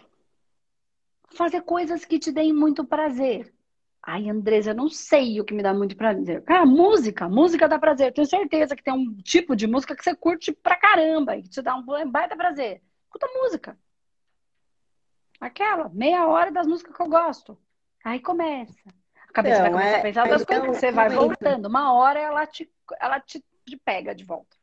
fazer 1.37 1.63
coisas 1.63 2.05
que 2.05 2.19
te 2.19 2.33
deem 2.33 2.53
muito 2.53 2.85
prazer. 2.85 3.53
Ai, 4.07 4.29
Andresa, 4.29 4.73
eu 4.73 4.75
não 4.75 4.89
sei 4.89 5.41
o 5.41 5.45
que 5.45 5.55
me 5.55 5.63
dá 5.63 5.73
muito 5.73 5.97
prazer. 5.97 6.43
Cara, 6.43 6.67
música, 6.67 7.27
música 7.27 7.67
dá 7.67 7.79
prazer. 7.79 8.13
Tenho 8.13 8.27
certeza 8.27 8.77
que 8.77 8.83
tem 8.83 8.93
um 8.93 9.17
tipo 9.23 9.57
de 9.57 9.67
música 9.67 9.97
que 9.97 10.05
você 10.05 10.15
curte 10.15 10.53
pra 10.53 10.77
caramba 10.77 11.37
e 11.37 11.43
que 11.43 11.49
te 11.49 11.63
dá 11.63 11.75
um 11.75 12.11
baita 12.11 12.37
prazer. 12.37 12.83
Escuta 13.05 13.27
música. 13.41 13.79
Aquela, 15.41 15.89
meia 15.89 16.27
hora 16.27 16.53
das 16.53 16.67
músicas 16.67 16.95
que 16.95 17.03
eu 17.03 17.09
gosto. 17.09 17.59
Aí 18.05 18.21
começa. 18.21 18.89
A 19.29 19.33
cabeça 19.33 19.63
vai 19.63 19.71
começar 19.71 19.97
é, 19.97 19.99
a 19.99 20.03
pensar 20.03 20.29
das 20.29 20.45
coisas 20.45 20.67
que 20.67 20.75
você 20.75 20.93
vai 20.93 21.09
voltando. 21.09 21.67
Uma 21.67 21.95
hora 21.95 22.21
ela 22.21 22.47
te, 22.47 22.71
ela 23.01 23.19
te, 23.19 23.43
te 23.67 23.77
pega 23.77 24.15
de 24.15 24.25
volta. 24.25 24.55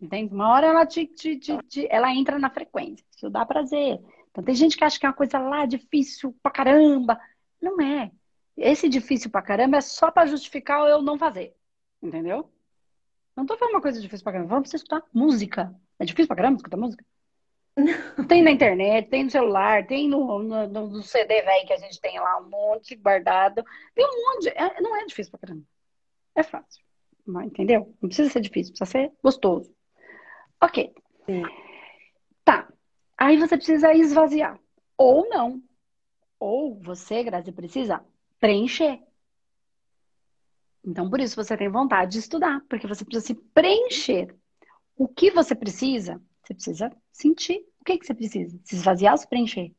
Entende? 0.00 0.32
Uma 0.32 0.50
hora 0.50 0.68
ela 0.68 0.86
te, 0.86 1.06
te, 1.06 1.36
te, 1.36 1.58
te, 1.64 1.86
ela 1.90 2.14
entra 2.14 2.38
na 2.38 2.48
frequência. 2.48 3.04
Isso 3.14 3.28
dá 3.28 3.44
prazer. 3.44 4.00
Então 4.30 4.44
tem 4.44 4.54
gente 4.54 4.76
que 4.76 4.84
acha 4.84 4.98
que 4.98 5.06
é 5.06 5.08
uma 5.08 5.14
coisa 5.14 5.38
lá 5.38 5.66
difícil 5.66 6.34
pra 6.42 6.52
caramba. 6.52 7.18
Não 7.60 7.80
é. 7.80 8.10
Esse 8.56 8.88
difícil 8.88 9.30
pra 9.30 9.42
caramba 9.42 9.78
é 9.78 9.80
só 9.80 10.10
para 10.10 10.26
justificar 10.28 10.88
eu 10.88 11.02
não 11.02 11.18
fazer. 11.18 11.54
Entendeu? 12.02 12.50
Não 13.36 13.46
tô 13.46 13.56
falando 13.56 13.74
uma 13.74 13.82
coisa 13.82 14.00
difícil 14.00 14.24
pra 14.24 14.32
caramba. 14.32 14.50
Vamos 14.50 14.72
escutar 14.72 15.02
música. 15.12 15.74
É 15.98 16.04
difícil 16.04 16.28
pra 16.28 16.36
caramba 16.36 16.56
escutar 16.56 16.76
música? 16.76 17.04
Não. 17.76 18.26
Tem 18.26 18.42
na 18.42 18.50
internet, 18.50 19.08
tem 19.08 19.24
no 19.24 19.30
celular, 19.30 19.86
tem 19.86 20.08
no, 20.08 20.40
no, 20.40 20.66
no 20.66 21.02
CD 21.02 21.42
velho 21.42 21.66
que 21.66 21.72
a 21.72 21.78
gente 21.78 22.00
tem 22.00 22.18
lá, 22.18 22.38
um 22.38 22.48
monte 22.48 22.94
guardado. 22.96 23.64
Tem 23.94 24.04
um 24.04 24.34
monte. 24.34 24.48
É, 24.48 24.80
não 24.80 24.96
é 24.96 25.04
difícil 25.06 25.30
pra 25.30 25.40
caramba. 25.40 25.64
É 26.34 26.42
fácil. 26.42 26.84
Entendeu? 27.44 27.94
Não 28.00 28.08
precisa 28.08 28.30
ser 28.30 28.40
difícil, 28.40 28.72
precisa 28.72 28.90
ser 28.90 29.12
gostoso. 29.22 29.72
Ok. 30.60 30.92
Sim. 31.26 31.42
Aí 33.20 33.36
você 33.36 33.54
precisa 33.54 33.92
esvaziar. 33.92 34.58
Ou 34.96 35.28
não. 35.28 35.62
Ou 36.38 36.80
você, 36.80 37.22
Grazi, 37.22 37.52
precisa 37.52 38.02
preencher. 38.40 38.98
Então, 40.82 41.10
por 41.10 41.20
isso 41.20 41.36
você 41.36 41.54
tem 41.54 41.68
vontade 41.68 42.12
de 42.12 42.18
estudar, 42.18 42.62
porque 42.66 42.86
você 42.86 43.04
precisa 43.04 43.26
se 43.26 43.34
preencher. 43.34 44.34
O 44.96 45.06
que 45.06 45.30
você 45.30 45.54
precisa? 45.54 46.20
Você 46.42 46.54
precisa 46.54 46.90
sentir. 47.12 47.58
O 47.78 47.84
que, 47.84 47.98
que 47.98 48.06
você 48.06 48.14
precisa? 48.14 48.58
Se 48.64 48.76
esvaziar 48.76 49.12
ou 49.12 49.18
se 49.18 49.28
preencher? 49.28 49.70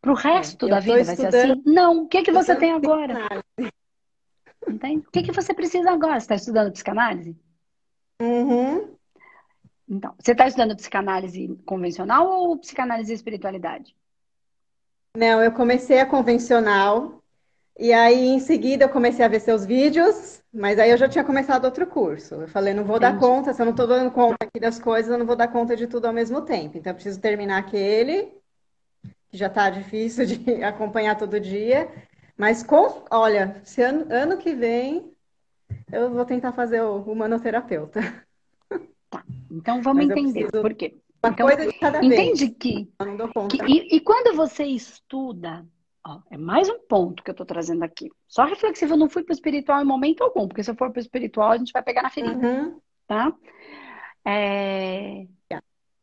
Para 0.00 0.10
o 0.10 0.16
resto 0.16 0.66
é, 0.66 0.68
da 0.68 0.80
vida 0.80 1.04
vai 1.04 1.16
ser 1.16 1.26
assim? 1.28 1.62
Não. 1.64 2.02
O 2.02 2.08
que, 2.08 2.22
que 2.22 2.32
você 2.32 2.56
tem 2.56 2.72
agora? 2.72 3.44
Entende? 4.68 5.06
O 5.06 5.10
que, 5.12 5.22
que 5.22 5.32
você 5.32 5.54
precisa 5.54 5.92
agora? 5.92 6.18
Você 6.18 6.24
está 6.24 6.34
estudando 6.34 6.72
psicanálise? 6.72 7.36
Uhum. 8.20 8.96
Então, 9.88 10.14
você 10.18 10.32
está 10.32 10.46
estudando 10.46 10.76
psicanálise 10.76 11.56
convencional 11.64 12.28
ou 12.28 12.58
psicanálise 12.58 13.12
e 13.12 13.14
espiritualidade? 13.14 13.94
Não, 15.16 15.42
eu 15.42 15.52
comecei 15.52 16.00
a 16.00 16.06
convencional 16.06 17.22
e 17.78 17.92
aí 17.92 18.26
em 18.28 18.40
seguida 18.40 18.84
eu 18.84 18.88
comecei 18.88 19.24
a 19.24 19.28
ver 19.28 19.40
seus 19.40 19.64
vídeos, 19.64 20.42
mas 20.52 20.78
aí 20.78 20.90
eu 20.90 20.96
já 20.96 21.08
tinha 21.08 21.24
começado 21.24 21.64
outro 21.64 21.86
curso. 21.86 22.34
Eu 22.34 22.48
falei, 22.48 22.74
não 22.74 22.84
vou 22.84 22.96
Entendi. 22.96 23.12
dar 23.12 23.20
conta, 23.20 23.54
se 23.54 23.62
eu 23.62 23.66
não 23.66 23.72
estou 23.72 23.86
dando 23.86 24.10
conta 24.10 24.36
aqui 24.40 24.58
das 24.58 24.78
coisas, 24.78 25.10
eu 25.10 25.18
não 25.18 25.26
vou 25.26 25.36
dar 25.36 25.48
conta 25.48 25.76
de 25.76 25.86
tudo 25.86 26.06
ao 26.06 26.12
mesmo 26.12 26.42
tempo. 26.42 26.76
Então 26.76 26.90
eu 26.90 26.94
preciso 26.94 27.20
terminar 27.20 27.58
aquele, 27.58 28.32
que 29.30 29.36
já 29.36 29.46
está 29.46 29.70
difícil 29.70 30.26
de 30.26 30.62
acompanhar 30.64 31.16
todo 31.16 31.38
dia. 31.38 31.88
Mas 32.36 32.62
com, 32.62 33.04
olha, 33.10 33.60
se 33.64 33.82
ano, 33.82 34.06
ano 34.10 34.36
que 34.36 34.54
vem 34.54 35.14
eu 35.92 36.10
vou 36.10 36.24
tentar 36.24 36.52
fazer 36.52 36.80
o 36.82 36.98
humanoterapeuta. 37.02 38.00
Então 39.50 39.82
vamos 39.82 40.04
entender 40.04 40.46
preciso... 40.46 40.62
por 40.62 40.74
quê. 40.74 40.96
Uma 41.22 41.32
então, 41.32 41.46
coisa 41.46 41.66
de 41.66 41.78
cada 41.78 42.04
entende 42.04 42.46
vez. 42.46 42.56
que, 42.58 42.84
que 42.84 43.62
e, 43.66 43.96
e, 43.96 44.00
quando 44.00 44.36
você 44.36 44.64
estuda, 44.64 45.66
ó, 46.06 46.20
é 46.30 46.36
mais 46.36 46.68
um 46.68 46.78
ponto 46.78 47.22
que 47.22 47.30
eu 47.30 47.32
estou 47.32 47.46
trazendo 47.46 47.82
aqui. 47.82 48.08
Só 48.28 48.44
reflexivo, 48.44 48.94
eu 48.94 48.98
não 48.98 49.08
fui 49.08 49.24
para 49.24 49.32
o 49.32 49.34
espiritual 49.34 49.80
em 49.82 49.86
momento 49.86 50.22
algum, 50.22 50.46
porque 50.46 50.62
se 50.62 50.70
eu 50.70 50.76
for 50.76 50.90
para 50.90 51.00
o 51.00 51.02
espiritual 51.02 51.50
a 51.50 51.56
gente 51.58 51.72
vai 51.72 51.82
pegar 51.82 52.02
na 52.02 52.10
ferida, 52.10 52.46
uhum. 52.46 52.80
tá? 53.06 53.32
É... 54.24 55.26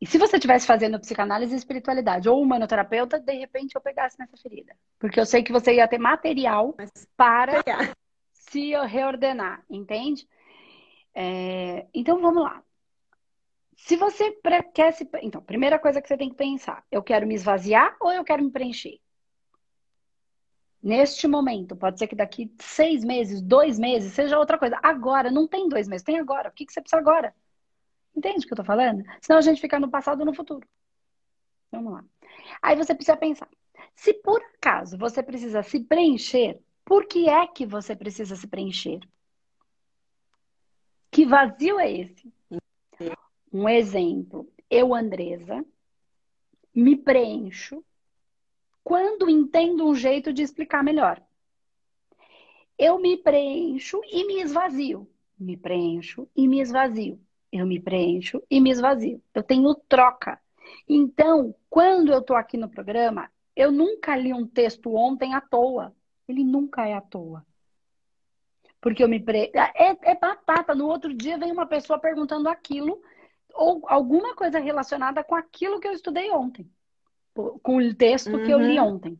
E 0.03 0.05
se 0.05 0.17
você 0.17 0.35
estivesse 0.35 0.67
fazendo 0.67 0.99
psicanálise 0.99 1.53
e 1.53 1.57
espiritualidade 1.57 2.27
ou 2.27 2.41
humanoterapeuta, 2.41 3.21
de 3.21 3.35
repente 3.35 3.73
eu 3.73 3.79
pegasse 3.79 4.19
nessa 4.19 4.35
ferida. 4.35 4.75
Porque 4.99 5.17
eu 5.17 5.25
sei 5.25 5.41
que 5.41 5.51
você 5.53 5.75
ia 5.75 5.87
ter 5.87 5.97
material 5.97 6.75
Mas 6.77 6.91
para 7.15 7.63
pegar. 7.63 7.95
se 8.33 8.75
reordenar, 8.85 9.63
entende? 9.69 10.27
É... 11.15 11.87
Então 11.93 12.19
vamos 12.19 12.43
lá. 12.43 12.61
Se 13.85 13.97
você 13.97 14.31
quer 14.73 14.93
se. 14.93 15.05
Então, 15.21 15.41
primeira 15.41 15.77
coisa 15.77 16.01
que 16.01 16.07
você 16.07 16.15
tem 16.15 16.29
que 16.29 16.37
pensar: 16.37 16.85
eu 16.89 17.03
quero 17.03 17.27
me 17.27 17.35
esvaziar 17.35 17.97
ou 17.99 18.13
eu 18.13 18.23
quero 18.23 18.41
me 18.41 18.49
preencher? 18.49 18.97
Neste 20.81 21.27
momento, 21.27 21.75
pode 21.75 21.99
ser 21.99 22.07
que 22.07 22.15
daqui 22.15 22.53
seis 22.61 23.03
meses, 23.03 23.41
dois 23.41 23.77
meses, 23.77 24.13
seja 24.13 24.39
outra 24.39 24.57
coisa. 24.57 24.79
Agora, 24.81 25.29
não 25.29 25.47
tem 25.47 25.67
dois 25.67 25.85
meses, 25.87 26.03
tem 26.03 26.17
agora. 26.17 26.47
O 26.47 26.53
que, 26.53 26.65
que 26.65 26.71
você 26.71 26.79
precisa 26.79 26.99
agora? 26.99 27.35
Entende 28.15 28.45
o 28.45 28.47
que 28.47 28.53
eu 28.53 28.57
tô 28.57 28.63
falando? 28.63 29.03
Senão 29.21 29.39
a 29.39 29.41
gente 29.41 29.59
fica 29.59 29.77
no 29.77 29.91
passado 29.91 30.21
ou 30.21 30.25
no 30.25 30.33
futuro. 30.33 30.65
Vamos 31.69 31.91
lá. 31.91 32.05
Aí 32.61 32.77
você 32.77 32.95
precisa 32.95 33.17
pensar: 33.17 33.49
se 33.93 34.13
por 34.13 34.41
acaso 34.55 34.97
você 34.97 35.21
precisa 35.21 35.61
se 35.61 35.81
preencher, 35.81 36.57
por 36.85 37.05
que 37.05 37.27
é 37.27 37.45
que 37.47 37.65
você 37.65 37.97
precisa 37.97 38.37
se 38.37 38.47
preencher? 38.47 39.01
Que 41.11 41.25
vazio 41.25 41.79
é 41.81 41.91
esse? 41.91 42.33
Um 43.53 43.69
exemplo, 43.69 44.51
eu, 44.67 44.95
Andresa, 44.95 45.63
me 46.73 46.97
preencho 46.97 47.85
quando 48.83 49.29
entendo 49.29 49.87
um 49.87 49.93
jeito 49.93 50.33
de 50.33 50.41
explicar 50.41 50.83
melhor. 50.83 51.21
Eu 52.75 52.99
me 52.99 53.15
preencho 53.15 54.01
e 54.11 54.25
me 54.25 54.41
esvazio. 54.41 55.07
Me 55.39 55.55
preencho 55.55 56.27
e 56.35 56.47
me 56.47 56.59
esvazio. 56.61 57.19
Eu 57.51 57.67
me 57.67 57.79
preencho 57.79 58.41
e 58.49 58.59
me 58.59 58.71
esvazio. 58.71 59.21
Eu 59.35 59.43
tenho 59.43 59.75
troca. 59.87 60.41
Então, 60.89 61.53
quando 61.69 62.11
eu 62.11 62.19
estou 62.19 62.35
aqui 62.35 62.57
no 62.57 62.67
programa, 62.67 63.29
eu 63.55 63.71
nunca 63.71 64.15
li 64.15 64.33
um 64.33 64.47
texto 64.47 64.95
ontem 64.95 65.35
à 65.35 65.39
toa. 65.39 65.95
Ele 66.27 66.43
nunca 66.43 66.87
é 66.87 66.95
à 66.95 67.01
toa. 67.01 67.45
Porque 68.81 69.03
eu 69.03 69.07
me 69.07 69.19
pre... 69.19 69.51
é, 69.53 70.11
é 70.11 70.15
batata. 70.15 70.73
No 70.73 70.87
outro 70.87 71.13
dia 71.13 71.37
vem 71.37 71.51
uma 71.51 71.67
pessoa 71.67 71.99
perguntando 71.99 72.49
aquilo 72.49 72.99
ou 73.53 73.83
alguma 73.87 74.35
coisa 74.35 74.59
relacionada 74.59 75.23
com 75.23 75.35
aquilo 75.35 75.79
que 75.79 75.87
eu 75.87 75.93
estudei 75.93 76.31
ontem, 76.31 76.69
com 77.33 77.77
o 77.77 77.93
texto 77.93 78.31
uhum. 78.31 78.43
que 78.43 78.51
eu 78.51 78.59
li 78.59 78.79
uhum. 78.79 78.95
ontem. 78.95 79.19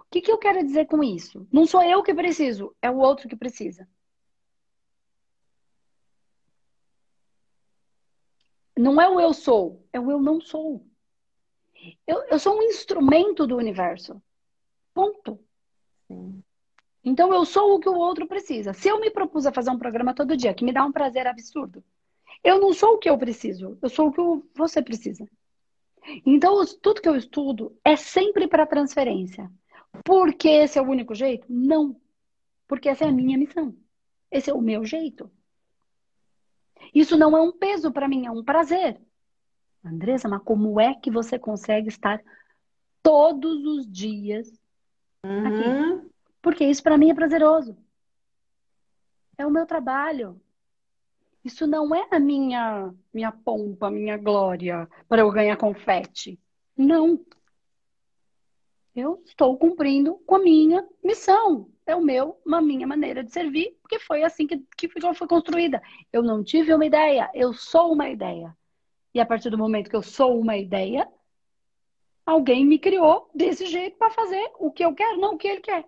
O 0.00 0.10
que, 0.10 0.22
que 0.22 0.32
eu 0.32 0.38
quero 0.38 0.64
dizer 0.64 0.86
com 0.86 1.02
isso? 1.02 1.46
Não 1.52 1.66
sou 1.66 1.82
eu 1.82 2.02
que 2.02 2.14
preciso, 2.14 2.74
é 2.80 2.90
o 2.90 2.96
outro 2.96 3.28
que 3.28 3.36
precisa. 3.36 3.86
Não 8.76 9.00
é 9.00 9.08
o 9.08 9.20
eu 9.20 9.34
sou, 9.34 9.84
é 9.92 9.98
o 9.98 10.10
eu 10.10 10.20
não 10.20 10.40
sou. 10.40 10.86
Eu, 12.06 12.22
eu 12.28 12.38
sou 12.38 12.56
um 12.56 12.62
instrumento 12.62 13.46
do 13.46 13.56
universo. 13.56 14.22
Ponto. 14.94 15.38
Sim. 16.06 16.42
Então 17.04 17.32
eu 17.32 17.44
sou 17.44 17.74
o 17.74 17.80
que 17.80 17.88
o 17.88 17.96
outro 17.96 18.26
precisa. 18.26 18.72
Se 18.72 18.88
eu 18.88 19.00
me 19.00 19.10
propus 19.10 19.46
a 19.46 19.52
fazer 19.52 19.70
um 19.70 19.78
programa 19.78 20.14
todo 20.14 20.36
dia 20.36 20.54
que 20.54 20.64
me 20.64 20.72
dá 20.72 20.84
um 20.84 20.92
prazer 20.92 21.26
absurdo, 21.26 21.82
eu 22.42 22.60
não 22.60 22.72
sou 22.72 22.94
o 22.94 22.98
que 22.98 23.08
eu 23.08 23.18
preciso, 23.18 23.78
eu 23.80 23.88
sou 23.88 24.08
o 24.08 24.12
que 24.12 24.48
você 24.56 24.82
precisa. 24.82 25.28
Então, 26.24 26.64
tudo 26.80 27.00
que 27.00 27.08
eu 27.08 27.16
estudo 27.16 27.76
é 27.84 27.96
sempre 27.96 28.46
para 28.46 28.66
transferência. 28.66 29.50
Porque 30.04 30.48
esse 30.48 30.78
é 30.78 30.82
o 30.82 30.88
único 30.88 31.14
jeito? 31.14 31.46
Não. 31.48 32.00
Porque 32.66 32.88
essa 32.88 33.04
é 33.04 33.08
a 33.08 33.12
minha 33.12 33.36
missão. 33.36 33.74
Esse 34.30 34.50
é 34.50 34.54
o 34.54 34.60
meu 34.60 34.84
jeito. 34.84 35.30
Isso 36.94 37.16
não 37.16 37.36
é 37.36 37.40
um 37.40 37.52
peso 37.52 37.90
para 37.90 38.08
mim, 38.08 38.26
é 38.26 38.30
um 38.30 38.44
prazer. 38.44 39.00
Andressa, 39.84 40.28
mas 40.28 40.42
como 40.42 40.80
é 40.80 40.94
que 40.94 41.10
você 41.10 41.38
consegue 41.38 41.88
estar 41.88 42.22
todos 43.02 43.64
os 43.64 43.90
dias 43.90 44.48
uhum. 45.24 45.46
aqui? 45.46 46.10
Porque 46.42 46.64
isso 46.64 46.82
para 46.82 46.98
mim 46.98 47.10
é 47.10 47.14
prazeroso. 47.14 47.76
É 49.36 49.46
o 49.46 49.50
meu 49.50 49.66
trabalho. 49.66 50.40
Isso 51.48 51.66
não 51.66 51.94
é 51.94 52.06
a 52.10 52.20
minha 52.20 52.94
minha 53.12 53.32
pompa, 53.32 53.90
minha 53.90 54.18
glória 54.18 54.86
para 55.08 55.22
eu 55.22 55.30
ganhar 55.32 55.56
confete. 55.56 56.38
Não. 56.76 57.24
Eu 58.94 59.22
estou 59.24 59.56
cumprindo 59.56 60.18
com 60.26 60.34
a 60.34 60.38
minha 60.38 60.86
missão. 61.02 61.70
É 61.86 61.96
o 61.96 62.02
meu, 62.02 62.38
uma 62.44 62.60
minha 62.60 62.86
maneira 62.86 63.24
de 63.24 63.32
servir, 63.32 63.78
porque 63.80 63.98
foi 63.98 64.24
assim 64.24 64.46
que, 64.46 64.62
que 64.76 64.90
foi 64.90 65.26
construída. 65.26 65.80
Eu 66.12 66.22
não 66.22 66.44
tive 66.44 66.74
uma 66.74 66.84
ideia, 66.84 67.30
eu 67.32 67.54
sou 67.54 67.94
uma 67.94 68.10
ideia. 68.10 68.54
E 69.14 69.18
a 69.18 69.24
partir 69.24 69.48
do 69.48 69.56
momento 69.56 69.88
que 69.88 69.96
eu 69.96 70.02
sou 70.02 70.38
uma 70.38 70.54
ideia, 70.54 71.08
alguém 72.26 72.62
me 72.62 72.78
criou 72.78 73.30
desse 73.34 73.64
jeito 73.64 73.96
para 73.96 74.10
fazer 74.10 74.50
o 74.58 74.70
que 74.70 74.84
eu 74.84 74.94
quero, 74.94 75.18
não 75.18 75.36
o 75.36 75.38
que 75.38 75.48
ele 75.48 75.62
quer. 75.62 75.86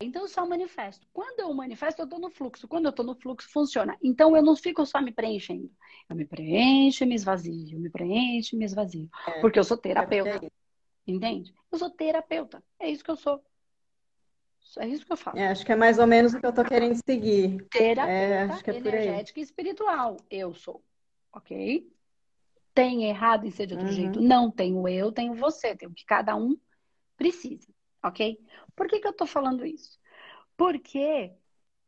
Então 0.00 0.22
eu 0.22 0.28
só 0.28 0.46
manifesto. 0.46 1.06
Quando 1.12 1.40
eu 1.40 1.52
manifesto, 1.52 2.00
eu 2.00 2.04
estou 2.04 2.20
no 2.20 2.30
fluxo. 2.30 2.68
Quando 2.68 2.84
eu 2.84 2.90
estou 2.90 3.04
no 3.04 3.16
fluxo, 3.16 3.50
funciona. 3.50 3.96
Então 4.00 4.36
eu 4.36 4.42
não 4.42 4.54
fico 4.54 4.86
só 4.86 5.00
me 5.02 5.10
preenchendo. 5.10 5.68
Eu 6.08 6.14
me 6.14 6.24
preencho 6.24 7.02
e 7.02 7.06
me 7.06 7.16
esvazio, 7.16 7.80
me 7.80 7.90
preencho 7.90 8.54
e 8.54 8.58
me 8.58 8.64
esvazio. 8.64 9.08
É, 9.26 9.40
porque 9.40 9.58
eu 9.58 9.64
sou 9.64 9.76
terapeuta. 9.76 10.46
É 10.46 10.50
Entende? 11.04 11.52
Eu 11.72 11.78
sou 11.78 11.90
terapeuta. 11.90 12.62
É 12.78 12.88
isso 12.88 13.02
que 13.02 13.10
eu 13.10 13.16
sou. 13.16 13.42
É 14.78 14.86
isso 14.86 15.04
que 15.04 15.12
eu 15.12 15.16
falo. 15.16 15.36
É, 15.36 15.48
acho 15.48 15.66
que 15.66 15.72
é 15.72 15.76
mais 15.76 15.98
ou 15.98 16.06
menos 16.06 16.32
o 16.32 16.38
que 16.38 16.46
eu 16.46 16.50
estou 16.50 16.64
querendo 16.64 16.94
seguir. 17.04 17.66
Terapeuta 17.68 18.70
é, 18.70 18.74
é 18.74 18.76
energética 18.76 19.40
e 19.40 19.42
espiritual. 19.42 20.16
Eu 20.30 20.54
sou. 20.54 20.80
Ok? 21.32 21.90
Tem 22.72 23.06
errado 23.06 23.46
em 23.46 23.50
ser 23.50 23.66
de 23.66 23.74
outro 23.74 23.88
uhum. 23.88 23.94
jeito? 23.94 24.20
Não 24.20 24.48
tenho 24.48 24.86
eu, 24.86 25.10
tenho 25.10 25.34
você. 25.34 25.74
Tenho 25.74 25.92
que 25.92 26.04
cada 26.04 26.36
um 26.36 26.56
precisa. 27.16 27.66
Ok? 28.02 28.38
Por 28.76 28.86
que, 28.88 29.00
que 29.00 29.06
eu 29.06 29.12
estou 29.12 29.26
falando 29.26 29.66
isso? 29.66 29.98
Porque 30.56 31.32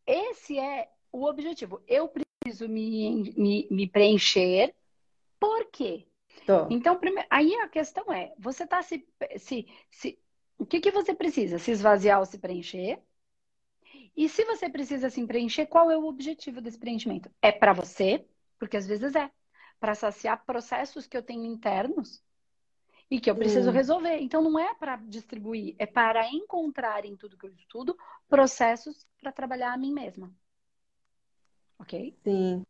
esse 0.06 0.58
é 0.58 0.90
o 1.12 1.24
objetivo. 1.24 1.82
Eu 1.86 2.08
preciso 2.08 2.68
me, 2.68 3.32
me, 3.36 3.68
me 3.70 3.88
preencher. 3.88 4.74
Por 5.38 5.70
quê? 5.70 6.06
Tô. 6.46 6.66
Então, 6.70 6.98
primeiro, 6.98 7.26
aí 7.30 7.54
a 7.56 7.68
questão 7.68 8.12
é: 8.12 8.32
você 8.38 8.64
está 8.64 8.82
se, 8.82 9.06
se, 9.38 9.66
se. 9.90 10.18
O 10.58 10.66
que, 10.66 10.80
que 10.80 10.90
você 10.90 11.14
precisa? 11.14 11.58
Se 11.58 11.70
esvaziar 11.70 12.18
ou 12.18 12.26
se 12.26 12.38
preencher? 12.38 13.00
E 14.16 14.28
se 14.28 14.44
você 14.44 14.68
precisa 14.68 15.08
se 15.08 15.24
preencher, 15.26 15.66
qual 15.66 15.90
é 15.90 15.96
o 15.96 16.06
objetivo 16.06 16.60
desse 16.60 16.78
preenchimento? 16.78 17.30
É 17.40 17.50
para 17.50 17.72
você, 17.72 18.26
porque 18.58 18.76
às 18.76 18.86
vezes 18.86 19.14
é, 19.14 19.30
para 19.78 19.94
saciar 19.94 20.44
processos 20.44 21.06
que 21.06 21.16
eu 21.16 21.22
tenho 21.22 21.44
internos 21.44 22.22
e 23.10 23.18
que 23.18 23.28
eu 23.28 23.34
preciso 23.34 23.70
hum. 23.70 23.72
resolver. 23.72 24.18
Então 24.18 24.40
não 24.40 24.58
é 24.58 24.72
para 24.74 24.96
distribuir, 24.96 25.74
é 25.78 25.86
para 25.86 26.28
encontrar 26.28 27.04
em 27.04 27.16
tudo 27.16 27.36
que 27.36 27.46
eu 27.46 27.52
estudo 27.52 27.96
processos 28.28 29.06
para 29.20 29.32
trabalhar 29.32 29.72
a 29.72 29.76
mim 29.76 29.92
mesma. 29.92 30.32
Ok? 31.78 32.16
Sim. 32.22 32.62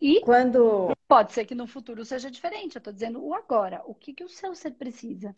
E 0.00 0.20
quando 0.20 0.94
pode 1.08 1.32
ser 1.32 1.44
que 1.44 1.54
no 1.54 1.66
futuro 1.66 2.04
seja 2.04 2.30
diferente. 2.30 2.76
Eu 2.76 2.80
estou 2.80 2.92
dizendo 2.92 3.24
o 3.24 3.34
agora. 3.34 3.82
O 3.84 3.94
que, 3.94 4.12
que 4.12 4.24
o 4.24 4.28
seu 4.28 4.54
ser 4.54 4.72
precisa? 4.72 5.34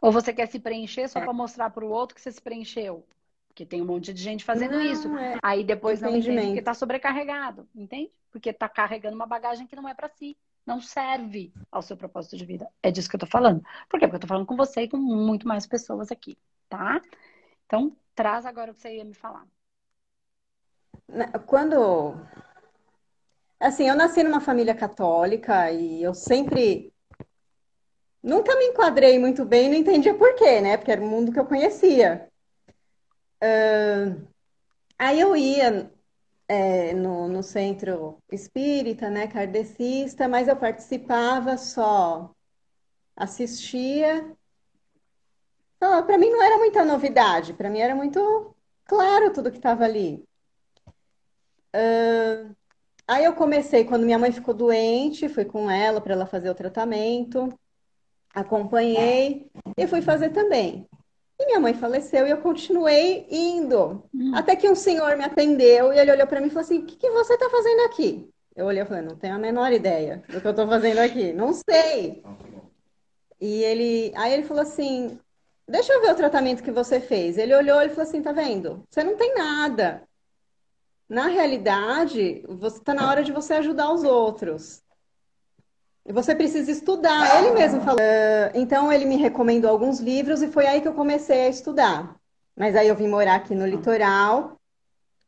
Ou 0.00 0.12
você 0.12 0.32
quer 0.32 0.46
se 0.46 0.58
preencher 0.58 1.08
só 1.08 1.20
é. 1.20 1.24
para 1.24 1.32
mostrar 1.32 1.70
para 1.70 1.84
o 1.84 1.90
outro 1.90 2.14
que 2.14 2.20
você 2.20 2.32
se 2.32 2.40
preencheu? 2.40 3.06
Porque 3.48 3.64
tem 3.64 3.80
um 3.80 3.86
monte 3.86 4.12
de 4.12 4.22
gente 4.22 4.44
fazendo 4.44 4.72
não, 4.72 4.82
isso. 4.82 5.16
É. 5.16 5.38
Aí 5.42 5.64
depois 5.64 6.00
não 6.00 6.16
entende 6.16 6.46
porque 6.46 6.58
está 6.58 6.74
sobrecarregado, 6.74 7.66
entende? 7.74 8.12
Porque 8.30 8.50
está 8.50 8.68
carregando 8.68 9.16
uma 9.16 9.26
bagagem 9.26 9.66
que 9.66 9.76
não 9.76 9.88
é 9.88 9.94
para 9.94 10.08
si 10.08 10.36
não 10.66 10.80
serve 10.80 11.52
ao 11.70 11.80
seu 11.80 11.96
propósito 11.96 12.36
de 12.36 12.44
vida. 12.44 12.68
É 12.82 12.90
disso 12.90 13.08
que 13.08 13.14
eu 13.16 13.20
tô 13.20 13.26
falando. 13.26 13.62
Por 13.88 14.00
quê? 14.00 14.06
Porque 14.06 14.16
eu 14.16 14.20
tô 14.20 14.26
falando 14.26 14.46
com 14.46 14.56
você 14.56 14.82
e 14.82 14.88
com 14.88 14.96
muito 14.96 15.46
mais 15.46 15.66
pessoas 15.66 16.10
aqui, 16.10 16.36
tá? 16.68 17.00
Então, 17.64 17.96
traz 18.14 18.44
agora 18.44 18.72
o 18.72 18.74
que 18.74 18.80
você 18.80 18.96
ia 18.96 19.04
me 19.04 19.14
falar. 19.14 19.46
Quando. 21.46 22.16
Assim, 23.60 23.88
eu 23.88 23.96
nasci 23.96 24.22
numa 24.22 24.40
família 24.40 24.74
católica 24.74 25.70
e 25.70 26.02
eu 26.02 26.12
sempre. 26.12 26.92
Nunca 28.22 28.56
me 28.56 28.64
enquadrei 28.66 29.20
muito 29.20 29.44
bem, 29.44 29.68
não 29.68 29.76
entendia 29.76 30.12
por 30.14 30.34
quê, 30.34 30.60
né? 30.60 30.76
Porque 30.76 30.90
era 30.90 31.00
o 31.00 31.06
mundo 31.06 31.32
que 31.32 31.38
eu 31.38 31.46
conhecia. 31.46 32.28
Uh... 33.40 34.26
Aí 34.98 35.20
eu 35.20 35.36
ia 35.36 35.92
é, 36.48 36.92
no, 36.94 37.28
no 37.28 37.42
centro 37.42 38.18
espírita, 38.30 39.10
né, 39.10 39.26
kardecista, 39.26 40.28
mas 40.28 40.48
eu 40.48 40.56
participava 40.56 41.56
só, 41.56 42.30
assistia. 43.16 44.36
Então, 45.76 46.04
para 46.06 46.18
mim 46.18 46.30
não 46.30 46.42
era 46.42 46.58
muita 46.58 46.84
novidade, 46.84 47.52
para 47.52 47.70
mim 47.70 47.80
era 47.80 47.94
muito 47.94 48.54
claro 48.84 49.32
tudo 49.32 49.50
que 49.50 49.58
estava 49.58 49.84
ali. 49.84 50.24
Uh, 51.74 52.54
aí 53.06 53.24
eu 53.24 53.34
comecei, 53.34 53.84
quando 53.84 54.06
minha 54.06 54.18
mãe 54.18 54.32
ficou 54.32 54.54
doente, 54.54 55.28
fui 55.28 55.44
com 55.44 55.70
ela 55.70 56.00
para 56.00 56.14
ela 56.14 56.26
fazer 56.26 56.48
o 56.48 56.54
tratamento, 56.54 57.52
acompanhei 58.34 59.50
e 59.76 59.86
fui 59.86 60.00
fazer 60.00 60.30
também. 60.30 60.88
E 61.38 61.46
minha 61.46 61.60
mãe 61.60 61.74
faleceu 61.74 62.26
e 62.26 62.30
eu 62.30 62.38
continuei 62.38 63.26
indo. 63.30 64.02
Hum. 64.14 64.32
Até 64.34 64.56
que 64.56 64.68
um 64.68 64.74
senhor 64.74 65.16
me 65.16 65.24
atendeu 65.24 65.92
e 65.92 65.98
ele 65.98 66.10
olhou 66.10 66.26
para 66.26 66.40
mim 66.40 66.46
e 66.46 66.50
falou 66.50 66.64
assim: 66.64 66.78
O 66.78 66.86
que, 66.86 66.96
que 66.96 67.10
você 67.10 67.34
está 67.34 67.50
fazendo 67.50 67.80
aqui? 67.82 68.28
Eu 68.54 68.66
olhei 68.66 68.82
e 68.82 68.86
falei: 68.86 69.02
Não 69.02 69.16
tenho 69.16 69.34
a 69.34 69.38
menor 69.38 69.70
ideia 69.72 70.24
do 70.28 70.40
que 70.40 70.46
eu 70.46 70.50
estou 70.50 70.66
fazendo 70.66 70.98
aqui. 70.98 71.32
Não 71.32 71.52
sei. 71.52 72.22
E 73.38 73.62
ele, 73.62 74.12
aí 74.16 74.32
ele 74.32 74.44
falou 74.44 74.62
assim: 74.62 75.18
Deixa 75.68 75.92
eu 75.92 76.00
ver 76.00 76.12
o 76.12 76.16
tratamento 76.16 76.62
que 76.62 76.70
você 76.70 77.00
fez. 77.00 77.36
Ele 77.36 77.54
olhou 77.54 77.82
e 77.82 77.90
falou 77.90 78.04
assim: 78.04 78.22
Tá 78.22 78.32
vendo? 78.32 78.82
Você 78.88 79.04
não 79.04 79.16
tem 79.16 79.34
nada. 79.34 80.02
Na 81.08 81.28
realidade, 81.28 82.42
você 82.48 82.78
está 82.78 82.94
na 82.94 83.08
hora 83.08 83.22
de 83.22 83.30
você 83.30 83.54
ajudar 83.54 83.92
os 83.92 84.02
outros. 84.02 84.82
Você 86.12 86.34
precisa 86.34 86.70
estudar. 86.70 87.42
Ele 87.42 87.52
mesmo 87.52 87.80
falou. 87.80 88.00
Uh, 88.00 88.50
então, 88.54 88.92
ele 88.92 89.04
me 89.04 89.16
recomendou 89.16 89.70
alguns 89.70 90.00
livros 90.00 90.42
e 90.42 90.48
foi 90.48 90.66
aí 90.66 90.80
que 90.80 90.88
eu 90.88 90.94
comecei 90.94 91.46
a 91.46 91.48
estudar. 91.48 92.16
Mas 92.56 92.76
aí 92.76 92.88
eu 92.88 92.94
vim 92.94 93.08
morar 93.08 93.34
aqui 93.34 93.54
no 93.54 93.66
litoral. 93.66 94.56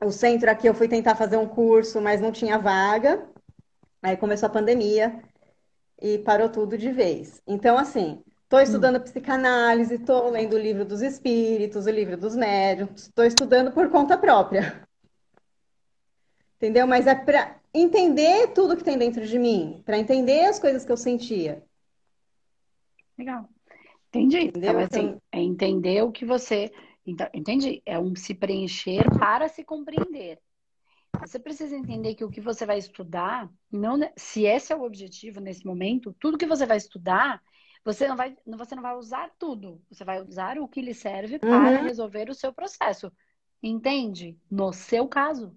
O 0.01 0.13
centro 0.13 0.51
aqui 0.51 0.69
eu 0.69 0.75
fui 0.75 0.87
tentar 0.87 1.17
fazer 1.17 1.37
um 1.37 1.49
curso, 1.49 2.01
mas 2.01 2.21
não 2.21 2.31
tinha 2.31 2.59
vaga. 2.59 3.27
Aí 4.03 4.17
começou 4.17 4.47
a 4.47 4.51
pandemia 4.51 5.21
e 6.01 6.19
parou 6.19 6.49
tudo 6.49 6.79
de 6.79 6.93
vez. 6.93 7.43
Então, 7.47 7.77
assim, 7.77 8.23
estou 8.45 8.61
estudando 8.61 8.97
hum. 8.97 9.01
psicanálise, 9.01 9.95
estou 9.95 10.31
lendo 10.31 10.55
o 10.55 10.59
livro 10.59 10.85
dos 10.85 11.03
espíritos, 11.03 11.87
o 11.87 11.91
livro 11.91 12.17
dos 12.17 12.37
médiums, 12.37 13.03
estou 13.03 13.25
estudando 13.25 13.73
por 13.73 13.91
conta 13.91 14.17
própria. 14.17 14.81
Entendeu? 16.57 16.87
Mas 16.87 17.07
é 17.07 17.15
para 17.15 17.58
entender 17.73 18.53
tudo 18.53 18.77
que 18.77 18.85
tem 18.85 18.99
dentro 18.99 19.27
de 19.27 19.39
mim, 19.39 19.83
para 19.85 19.99
entender 19.99 20.45
as 20.47 20.59
coisas 20.59 20.85
que 20.85 20.93
eu 20.93 20.97
sentia. 20.97 21.65
Legal. 23.17 23.49
Entendi. 24.09 24.39
Entendeu? 24.47 24.71
Então, 24.71 24.81
assim, 24.81 25.07
então... 25.07 25.23
é 25.33 25.41
entender 25.41 26.03
o 26.03 26.13
que 26.13 26.25
você. 26.25 26.73
Então, 27.07 27.29
entendi. 27.35 27.83
É 27.85 27.99
um 27.99 28.15
se 28.15 28.35
preencher 28.35 29.05
para 29.19 29.49
se 29.49 29.65
compreender. 29.65 30.39
Você 31.21 31.39
precisa 31.39 31.77
entender 31.77 32.15
que 32.15 32.25
o 32.25 32.31
que 32.31 32.41
você 32.41 32.65
vai 32.65 32.79
estudar, 32.79 33.51
não, 33.73 33.99
se 34.17 34.45
esse 34.45 34.73
é 34.73 34.77
o 34.77 34.83
objetivo 34.83 35.41
nesse 35.41 35.67
momento, 35.67 36.15
tudo 36.21 36.39
que 36.39 36.47
você 36.47 36.65
vai 36.67 36.77
estudar, 36.77 37.43
você 37.85 38.07
não 38.07 38.17
vai, 38.17 38.37
você 38.47 38.75
não 38.75 38.83
vai 38.83 38.97
usar 38.97 39.31
tudo. 39.39 39.83
Você 39.91 40.05
vai 40.05 40.23
usar 40.23 40.59
o 40.59 40.69
que 40.69 40.81
lhe 40.81 40.95
serve 40.95 41.39
para 41.39 41.81
uhum. 41.81 41.83
resolver 41.83 42.31
o 42.31 42.35
seu 42.35 42.53
processo. 42.53 43.11
Entende? 43.63 44.39
No 44.51 44.73
seu 44.73 45.09
caso. 45.09 45.57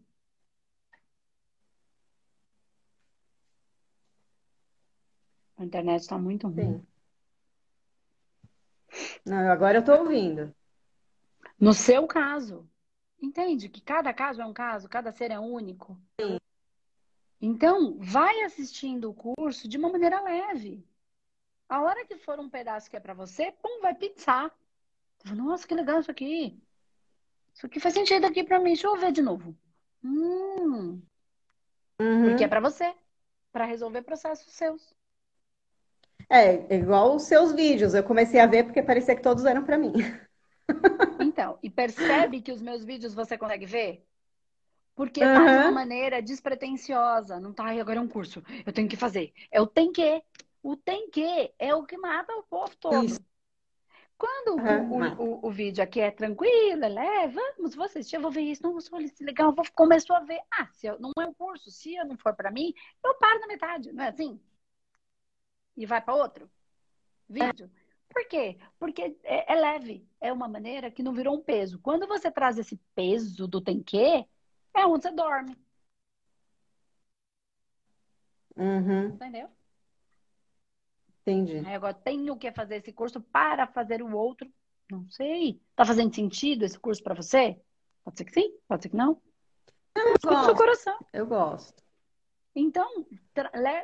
A 5.61 5.63
internet 5.63 6.01
está 6.01 6.17
muito 6.17 6.47
ruim. 6.47 6.83
Sim. 8.91 9.11
Não, 9.23 9.51
agora 9.51 9.77
eu 9.77 9.81
estou 9.81 9.99
ouvindo. 9.99 10.53
No 11.59 11.71
seu 11.71 12.07
caso, 12.07 12.67
entende 13.21 13.69
que 13.69 13.79
cada 13.79 14.11
caso 14.11 14.41
é 14.41 14.45
um 14.45 14.53
caso, 14.53 14.89
cada 14.89 15.11
ser 15.11 15.29
é 15.29 15.39
único. 15.39 15.95
Sim. 16.19 16.39
Então, 17.39 17.99
vai 17.99 18.41
assistindo 18.41 19.11
o 19.11 19.13
curso 19.13 19.67
de 19.67 19.77
uma 19.77 19.91
maneira 19.91 20.19
leve. 20.21 20.83
A 21.69 21.81
hora 21.81 22.05
que 22.07 22.17
for 22.17 22.39
um 22.39 22.49
pedaço 22.49 22.89
que 22.89 22.97
é 22.97 22.99
para 22.99 23.13
você, 23.13 23.51
pum, 23.51 23.81
vai 23.81 23.93
pizzar. 23.93 24.51
Nossa, 25.25 25.67
que 25.67 25.75
legal 25.75 25.99
isso 25.99 26.09
aqui. 26.09 26.59
Isso 27.53 27.67
aqui 27.67 27.79
faz 27.79 27.93
sentido 27.93 28.25
aqui 28.25 28.43
para 28.43 28.57
mim. 28.57 28.73
Deixa 28.73 28.87
eu 28.87 28.97
ver 28.97 29.11
de 29.11 29.21
novo. 29.21 29.55
Hum. 30.03 30.99
Uhum. 31.99 32.29
Porque 32.29 32.45
é 32.45 32.47
para 32.47 32.59
você, 32.59 32.95
para 33.51 33.65
resolver 33.65 34.01
processos 34.01 34.51
seus. 34.51 34.99
É, 36.29 36.75
igual 36.75 37.15
os 37.15 37.23
seus 37.23 37.53
vídeos. 37.53 37.93
Eu 37.93 38.03
comecei 38.03 38.39
a 38.39 38.45
ver 38.45 38.63
porque 38.63 38.81
parecia 38.81 39.15
que 39.15 39.21
todos 39.21 39.45
eram 39.45 39.63
para 39.63 39.77
mim. 39.77 39.93
Então, 41.19 41.59
e 41.61 41.69
percebe 41.69 42.41
que 42.41 42.51
os 42.51 42.61
meus 42.61 42.85
vídeos 42.85 43.13
você 43.13 43.37
consegue 43.37 43.65
ver? 43.65 44.05
Porque 44.95 45.23
uhum. 45.23 45.33
tá 45.33 45.45
de 45.45 45.63
uma 45.63 45.71
maneira 45.71 46.21
despretensiosa. 46.21 47.39
Não 47.39 47.53
tá, 47.53 47.65
agora 47.71 47.99
é 47.99 48.01
um 48.01 48.07
curso. 48.07 48.43
Eu 48.65 48.71
tenho 48.71 48.87
que 48.87 48.95
fazer. 48.95 49.33
É 49.51 49.61
o 49.61 49.67
tem 49.67 49.91
que. 49.91 50.23
O 50.63 50.75
tem 50.75 51.09
que 51.09 51.51
é 51.57 51.73
o 51.73 51.83
que 51.83 51.97
mata 51.97 52.33
o 52.33 52.43
povo 52.43 52.75
todo. 52.77 53.05
Isso. 53.05 53.19
Quando 54.17 54.61
uhum, 54.61 55.17
o, 55.17 55.23
o, 55.23 55.47
o, 55.47 55.49
vídeo 55.49 55.83
aqui 55.83 55.99
é 55.99 56.11
tranquilo, 56.11 56.85
é 56.85 56.87
leve, 56.87 57.33
vamos, 57.33 57.73
vou 57.73 57.85
assistir, 57.85 58.17
eu 58.17 58.21
vou 58.21 58.29
ver 58.29 58.41
isso, 58.41 58.61
não, 58.61 58.77
vou 58.77 59.01
isso 59.01 59.23
legal, 59.23 59.51
vou 59.51 59.65
começar 59.73 60.15
a 60.17 60.23
ver. 60.23 60.39
Ah, 60.53 60.67
se 60.73 60.85
eu, 60.85 60.99
não 60.99 61.11
é 61.19 61.25
um 61.25 61.33
curso, 61.33 61.71
se 61.71 61.95
eu 61.95 62.05
não 62.05 62.15
for 62.15 62.35
para 62.35 62.51
mim, 62.51 62.71
eu 63.03 63.15
paro 63.15 63.39
na 63.39 63.47
metade, 63.47 63.91
não 63.91 64.03
é 64.03 64.09
assim? 64.09 64.39
E 65.75 65.85
vai 65.85 66.01
para 66.01 66.15
outro 66.15 66.49
vídeo. 67.31 67.71
Por 68.09 68.27
quê? 68.27 68.57
Porque 68.77 69.17
é, 69.23 69.53
é, 69.53 69.55
leve, 69.55 70.05
é 70.19 70.33
uma 70.33 70.47
maneira 70.47 70.91
que 70.91 71.01
não 71.01 71.13
virou 71.13 71.35
um 71.35 71.41
peso. 71.41 71.79
Quando 71.79 72.07
você 72.07 72.29
traz 72.29 72.57
esse 72.57 72.75
peso 72.93 73.47
do 73.47 73.61
tem 73.61 73.81
que, 73.81 74.25
é 74.73 74.85
onde 74.85 75.03
você 75.03 75.11
dorme. 75.11 75.57
Uhum. 78.55 79.07
Entendeu? 79.07 79.49
Entendi. 81.21 81.59
Aí 81.65 81.75
agora 81.75 81.93
tenho 81.93 82.35
que 82.35 82.51
fazer 82.51 82.77
esse 82.77 82.91
curso 82.91 83.21
para 83.21 83.65
fazer 83.67 84.01
o 84.01 84.13
outro. 84.13 84.51
Não 84.91 85.09
sei. 85.09 85.61
Tá 85.75 85.85
fazendo 85.85 86.13
sentido 86.13 86.65
esse 86.65 86.77
curso 86.77 87.01
para 87.01 87.15
você? 87.15 87.61
Pode 88.03 88.17
ser 88.17 88.25
que 88.25 88.33
sim, 88.33 88.57
pode 88.67 88.83
ser 88.83 88.89
que 88.89 88.95
não. 88.95 89.21
Eu 89.95 90.15
gosto. 90.21 90.45
seu 90.45 90.55
coração. 90.55 91.05
Eu 91.13 91.27
gosto. 91.27 91.81
Então, 92.53 93.05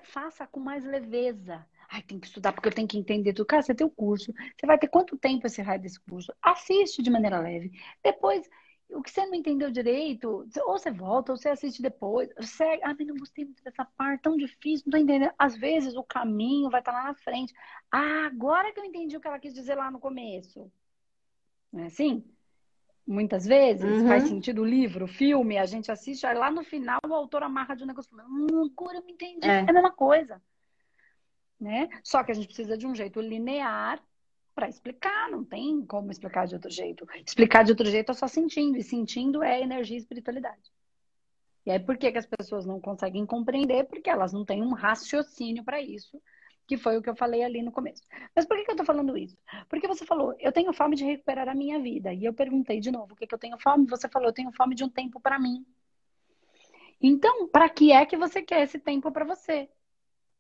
faça 0.04 0.45
com 0.47 0.60
mais 0.60 0.84
leveza. 0.84 1.65
Ai, 1.89 2.02
tem 2.02 2.19
que 2.19 2.28
estudar 2.28 2.52
porque 2.52 2.67
eu 2.67 2.73
tenho 2.73 2.88
que 2.88 2.97
entender 2.97 3.34
tudo. 3.34 3.45
Cara, 3.45 3.62
você 3.62 3.73
tem 3.73 3.88
o 3.88 3.89
curso. 3.89 4.34
Você 4.34 4.65
vai 4.65 4.78
ter 4.78 4.88
quanto 4.88 5.17
tempo 5.17 5.47
esse 5.47 5.62
raio 5.62 5.82
desse 5.82 6.00
curso? 6.02 6.34
Assiste 6.41 7.02
de 7.02 7.10
maneira 7.10 7.39
leve. 7.39 7.71
Depois, 8.04 8.47
o 8.89 9.02
que 9.02 9.12
você 9.12 9.26
não 9.26 9.36
entendeu 9.36 9.69
direito, 9.69 10.47
ou 10.65 10.78
você 10.78 10.91
volta, 10.91 11.32
ou 11.32 11.38
você 11.38 11.50
assiste 11.50 11.82
depois. 11.82 12.30
Você, 12.38 12.63
ah, 12.84 12.95
mas 12.97 13.08
não 13.08 13.15
gostei 13.15 13.45
muito 13.45 13.63
dessa 13.63 13.86
parte, 13.97 14.21
tão 14.21 14.38
difícil, 14.38 14.86
não 14.86 14.91
tô 14.91 14.97
entendendo. 14.97 15.32
Às 15.38 15.58
vezes 15.58 15.95
o 15.95 16.04
caminho 16.04 16.69
vai 16.69 16.82
estar 16.82 16.91
lá 16.91 17.04
na 17.04 17.15
frente. 17.15 17.54
Ah, 17.91 18.26
agora 18.26 18.71
que 18.73 18.80
eu 18.80 18.86
entendi 18.86 19.15
o 19.15 19.21
que 19.21 19.28
ela 19.28 19.39
quis 19.39 19.54
dizer 19.54 19.76
lá 19.76 19.89
no 19.89 20.00
começo. 20.00 20.71
Não 21.71 21.84
é 21.84 21.88
assim? 21.88 22.23
Muitas 23.06 23.45
vezes 23.45 24.02
uhum. 24.02 24.08
faz 24.08 24.23
sentido 24.23 24.62
o 24.62 24.65
livro, 24.65 25.06
o 25.06 25.08
filme, 25.08 25.58
a 25.58 25.65
gente 25.65 25.89
assiste, 25.89 26.26
aí 26.26 26.38
lá 26.38 26.52
no 26.52 26.62
final 26.62 27.00
o 27.08 27.13
autor 27.13 27.41
amarra 27.41 27.73
de 27.73 27.84
um 27.84 27.88
negócio. 27.88 28.12
Hum, 28.13 28.69
agora 28.69 28.97
eu 28.97 29.06
me 29.06 29.13
entendi. 29.13 29.47
É. 29.47 29.60
é 29.60 29.69
a 29.69 29.73
mesma 29.73 29.91
coisa. 29.91 30.41
Né? 31.60 31.89
Só 32.04 32.24
que 32.24 32.32
a 32.32 32.36
gente 32.36 32.48
precisa 32.48 32.78
de 32.78 32.86
um 32.86 32.93
jeito 32.93 33.20
linear 33.20 34.02
para 34.54 34.67
explicar, 34.67 35.30
não 35.30 35.43
tem 35.43 35.86
como 35.86 36.12
explicar 36.12 36.48
de 36.48 36.56
outro 36.56 36.72
jeito. 36.72 37.08
Explicar 37.26 37.63
de 37.63 37.72
outro 37.72 37.86
jeito 37.89 38.12
é 38.12 38.15
só 38.15 38.28
sentindo, 38.28 38.78
e 38.78 38.84
sentindo 38.84 39.43
é 39.43 39.62
energia 39.62 39.96
e 39.96 40.00
espiritualidade. 40.00 40.72
E 41.63 41.70
aí, 41.70 41.80
por 41.80 41.98
que, 41.98 42.12
que 42.12 42.17
as 42.17 42.26
pessoas 42.26 42.65
não 42.65 42.80
conseguem 42.80 43.26
compreender? 43.26 43.84
Porque 43.84 44.10
elas 44.10 44.34
não 44.34 44.46
têm 44.46 44.62
um 44.62 44.74
raciocínio 44.74 45.63
para 45.63 45.82
isso, 45.82 46.20
que 46.65 46.78
foi 46.78 46.98
o 46.98 47.02
que 47.02 47.10
eu 47.10 47.15
falei 47.15 47.43
ali 47.43 47.62
no 47.62 47.72
começo. 47.72 48.02
Mas 48.36 48.46
por 48.46 48.58
que, 48.58 48.63
que 48.63 48.72
eu 48.72 48.74
estou 48.74 48.86
falando 48.86 49.17
isso? 49.17 49.38
Porque 49.70 49.88
você 49.88 50.06
falou, 50.06 50.34
eu 50.39 50.52
tenho 50.52 50.74
fome 50.74 50.96
de 50.96 51.04
recuperar 51.04 51.50
a 51.50 51.54
minha 51.54 51.78
vida. 51.80 52.13
E 52.13 52.24
eu 52.24 52.34
perguntei 52.34 52.80
de 52.80 52.89
novo, 52.89 53.13
o 53.13 53.15
que, 53.15 53.28
que 53.28 53.36
eu 53.36 53.39
tenho 53.39 53.60
fome? 53.60 53.86
Você 53.88 54.08
falou, 54.08 54.30
eu 54.30 54.34
tenho 54.34 54.52
fome 54.54 54.76
de 54.76 54.84
um 54.84 54.89
tempo 54.89 55.20
para 55.20 55.38
mim. 55.38 55.65
Então, 57.02 57.48
para 57.48 57.70
que 57.70 57.91
é 57.91 58.06
que 58.06 58.17
você 58.17 58.41
quer 58.41 58.63
esse 58.63 58.80
tempo 58.80 59.12
para 59.12 59.26
você? 59.26 59.70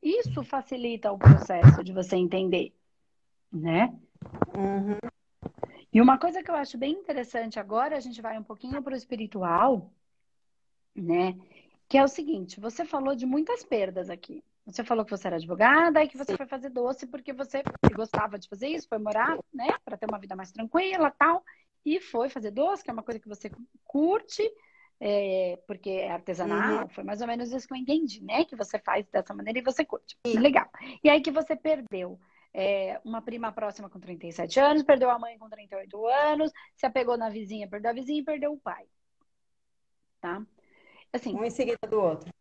Isso 0.01 0.43
facilita 0.43 1.11
o 1.11 1.17
processo 1.17 1.83
de 1.83 1.91
você 1.91 2.15
entender, 2.15 2.73
né? 3.51 3.97
Uhum. 4.55 4.97
E 5.91 6.01
uma 6.01 6.17
coisa 6.17 6.43
que 6.43 6.51
eu 6.51 6.55
acho 6.55 6.77
bem 6.77 6.93
interessante 6.93 7.59
agora, 7.59 7.97
a 7.97 7.99
gente 7.99 8.21
vai 8.21 8.37
um 8.37 8.43
pouquinho 8.43 8.81
para 8.81 8.93
o 8.93 8.97
espiritual, 8.97 9.91
né? 10.95 11.37
Que 11.89 11.97
é 11.97 12.03
o 12.03 12.07
seguinte: 12.07 12.59
você 12.59 12.85
falou 12.85 13.15
de 13.15 13.25
muitas 13.25 13.63
perdas 13.63 14.09
aqui. 14.09 14.43
Você 14.67 14.83
falou 14.83 15.05
que 15.05 15.11
você 15.11 15.27
era 15.27 15.37
advogada 15.37 16.03
e 16.03 16.09
que 16.09 16.17
você 16.17 16.35
foi 16.35 16.45
fazer 16.45 16.69
doce 16.69 17.07
porque 17.07 17.31
você 17.31 17.63
gostava 17.95 18.37
de 18.37 18.49
fazer 18.49 18.67
isso, 18.67 18.89
foi 18.89 18.97
morar, 18.97 19.39
né, 19.53 19.67
para 19.85 19.95
ter 19.95 20.05
uma 20.05 20.19
vida 20.19 20.35
mais 20.35 20.51
tranquila, 20.51 21.09
tal, 21.09 21.41
e 21.85 22.01
foi 22.01 22.27
fazer 22.27 22.51
doce, 22.51 22.83
que 22.83 22.89
é 22.89 22.93
uma 22.93 23.01
coisa 23.01 23.17
que 23.17 23.29
você 23.29 23.49
curte, 23.85 24.43
é, 24.99 25.59
porque 25.67 25.89
é 25.89 26.11
artesanal. 26.11 26.83
Uhum. 26.83 26.89
Foi 26.89 27.03
mais 27.03 27.21
ou 27.21 27.27
menos 27.27 27.51
isso 27.51 27.67
que 27.67 27.73
eu 27.73 27.77
entendi, 27.77 28.23
né? 28.23 28.45
Que 28.45 28.55
você 28.55 28.79
faz 28.79 29.05
dessa 29.07 29.33
maneira 29.33 29.59
e 29.59 29.63
você 29.63 29.85
curte. 29.85 30.17
Sim. 30.25 30.39
Legal. 30.39 30.67
E 31.03 31.09
aí 31.09 31.21
que 31.21 31.31
você 31.31 31.55
perdeu 31.55 32.19
é, 32.53 32.99
uma 33.05 33.21
prima 33.21 33.51
próxima 33.51 33.89
com 33.89 33.99
37 33.99 34.59
anos, 34.59 34.83
perdeu 34.83 35.09
a 35.09 35.19
mãe 35.19 35.37
com 35.37 35.49
38 35.49 36.07
anos, 36.07 36.51
se 36.75 36.85
apegou 36.85 37.17
na 37.17 37.29
vizinha, 37.29 37.67
perdeu 37.67 37.91
a 37.91 37.93
vizinha 37.93 38.19
e 38.19 38.25
perdeu 38.25 38.53
o 38.53 38.59
pai. 38.59 38.85
Tá? 40.19 40.43
Assim, 41.13 41.35
um 41.35 41.43
em 41.43 41.51
seguida 41.51 41.87
do 41.87 42.01
outro. 42.01 42.33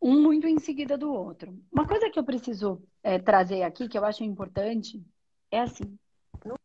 Um 0.00 0.20
muito 0.22 0.46
em 0.46 0.58
seguida 0.58 0.96
do 0.96 1.12
outro. 1.12 1.56
Uma 1.72 1.86
coisa 1.86 2.10
que 2.10 2.18
eu 2.18 2.24
preciso 2.24 2.82
é, 3.02 3.18
trazer 3.18 3.62
aqui, 3.62 3.88
que 3.88 3.98
eu 3.98 4.04
acho 4.04 4.24
importante, 4.24 5.02
é 5.50 5.60
assim. 5.60 5.98
Não, 6.44 6.56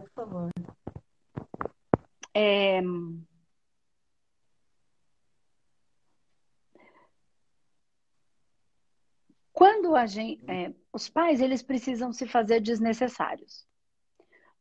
por 0.00 0.10
favor. 0.10 0.50
É, 2.34 2.80
Quando 9.52 9.94
a 9.94 10.06
gente, 10.06 10.42
é, 10.50 10.72
os 10.92 11.08
pais 11.08 11.40
eles 11.40 11.62
precisam 11.62 12.12
se 12.12 12.26
fazer 12.26 12.60
desnecessários. 12.60 13.66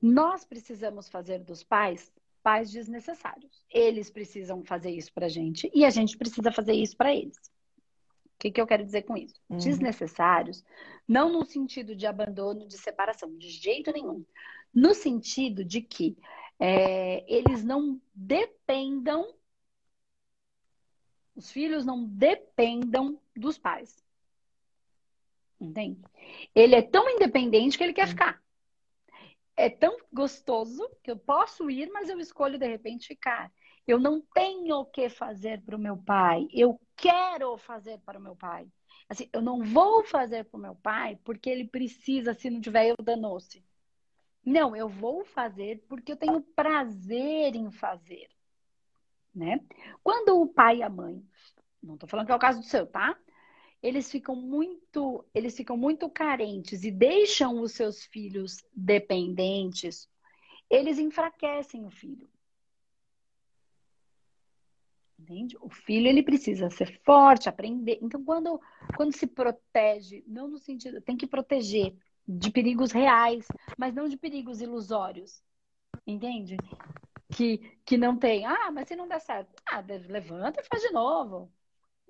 Nós 0.02 0.44
precisamos 0.44 1.08
fazer 1.08 1.40
dos 1.40 1.64
pais 1.64 2.12
pais 2.42 2.72
desnecessários. 2.72 3.64
Eles 3.70 4.10
precisam 4.10 4.64
fazer 4.64 4.92
isso 4.92 5.14
para 5.14 5.28
a 5.28 5.30
gente 5.30 5.70
e 5.74 5.86
a 5.86 5.90
gente 5.90 6.18
precisa 6.18 6.52
fazer 6.52 6.74
isso 6.74 6.98
para 6.98 7.14
eles. 7.14 7.38
O 7.38 8.40
que, 8.40 8.52
que 8.52 8.60
eu 8.60 8.68
quero 8.68 8.84
dizer 8.84 9.04
com 9.04 9.16
isso? 9.16 9.40
Uhum. 9.50 9.58
Desnecessários, 9.58 10.64
não 11.08 11.32
no 11.32 11.46
sentido 11.46 11.96
de 11.96 12.08
abandono, 12.08 12.68
de 12.68 12.78
separação, 12.78 13.38
de 13.38 13.50
jeito 13.50 13.92
nenhum. 13.92 14.26
No 14.74 14.96
sentido 14.96 15.64
de 15.64 15.82
que 15.82 16.18
é, 16.60 17.24
eles 17.32 17.64
não 17.64 18.02
dependam, 18.14 19.32
os 21.36 21.52
filhos 21.52 21.86
não 21.86 22.04
dependam 22.04 23.20
dos 23.36 23.58
pais. 23.58 24.04
Entende? 25.62 26.02
Ele 26.56 26.74
é 26.74 26.82
tão 26.82 27.08
independente 27.08 27.78
que 27.78 27.84
ele 27.84 27.94
quer 27.94 28.08
ficar. 28.08 28.42
É 29.56 29.70
tão 29.70 29.96
gostoso 30.12 30.90
que 31.04 31.12
eu 31.12 31.18
posso 31.18 31.70
ir, 31.70 31.88
mas 31.92 32.10
eu 32.10 32.20
escolho 32.20 32.58
de 32.58 32.68
repente 32.68 33.08
ficar. 33.08 33.52
Eu 33.86 34.00
não 34.00 34.22
tenho 34.34 34.78
o 34.78 34.86
que 34.86 35.08
fazer 35.08 35.62
para 35.62 35.76
o 35.76 35.80
meu 35.80 35.98
pai. 35.98 36.48
Eu 36.52 36.82
quero 36.96 37.56
fazer 37.58 38.00
para 38.00 38.18
o 38.18 38.22
meu 38.22 38.36
pai. 38.36 38.68
Assim, 39.08 39.30
eu 39.32 39.42
não 39.42 39.62
vou 39.62 40.04
fazer 40.04 40.46
para 40.46 40.58
o 40.58 40.62
meu 40.62 40.76
pai 40.76 41.20
porque 41.24 41.50
ele 41.50 41.68
precisa, 41.68 42.34
se 42.34 42.50
não 42.50 42.60
tiver, 42.60 42.88
eu 42.88 42.96
danou-se. 43.04 43.64
Não, 44.44 44.76
eu 44.76 44.90
vou 44.90 45.24
fazer 45.24 45.84
porque 45.88 46.14
eu 46.14 46.18
tenho 46.18 46.42
prazer 46.42 47.56
em 47.56 47.70
fazer. 47.70 48.30
Né? 49.34 49.60
Quando 50.02 50.42
o 50.42 50.48
pai 50.48 50.78
e 50.78 50.84
a 50.84 50.90
mãe, 50.90 51.24
não 51.84 51.94
estou 51.94 52.10
falando 52.10 52.26
que 52.26 52.32
é 52.32 52.36
o 52.36 52.40
caso 52.40 52.60
do 52.60 52.66
seu, 52.66 52.88
tá? 52.88 53.16
Eles 53.82 54.12
ficam 54.12 54.36
muito, 54.36 55.26
eles 55.34 55.56
ficam 55.56 55.76
muito 55.76 56.10
carentes 56.10 56.84
e 56.84 56.92
deixam 56.92 57.60
os 57.62 57.72
seus 57.72 58.06
filhos 58.06 58.64
dependentes, 58.74 60.08
eles 60.70 61.00
enfraquecem 61.00 61.86
o 61.86 61.90
filho. 61.90 62.30
Entende? 65.20 65.56
O 65.62 65.70
filho 65.70 66.08
ele 66.08 66.24
precisa 66.24 66.70
ser 66.70 67.00
forte, 67.04 67.48
aprender. 67.48 68.00
Então, 68.02 68.24
quando, 68.24 68.60
quando 68.96 69.16
se 69.16 69.28
protege, 69.28 70.24
não 70.28 70.48
no 70.48 70.58
sentido, 70.58 71.02
tem 71.02 71.16
que 71.16 71.28
proteger 71.28 71.96
de 72.28 72.52
perigos 72.52 72.92
reais, 72.92 73.46
mas 73.78 73.94
não 73.94 74.08
de 74.08 74.18
perigos 74.18 74.62
ilusórios. 74.62 75.44
Entende? 76.08 76.58
Que, 77.36 77.60
que 77.86 77.98
não 77.98 78.18
tem. 78.18 78.46
Ah, 78.46 78.72
mas 78.72 78.88
se 78.88 78.96
não 78.96 79.08
der 79.08 79.22
certo, 79.22 79.54
ah, 79.66 79.84
levanta 80.08 80.60
e 80.60 80.64
faz 80.64 80.82
de 80.82 80.92
novo. 80.92 81.52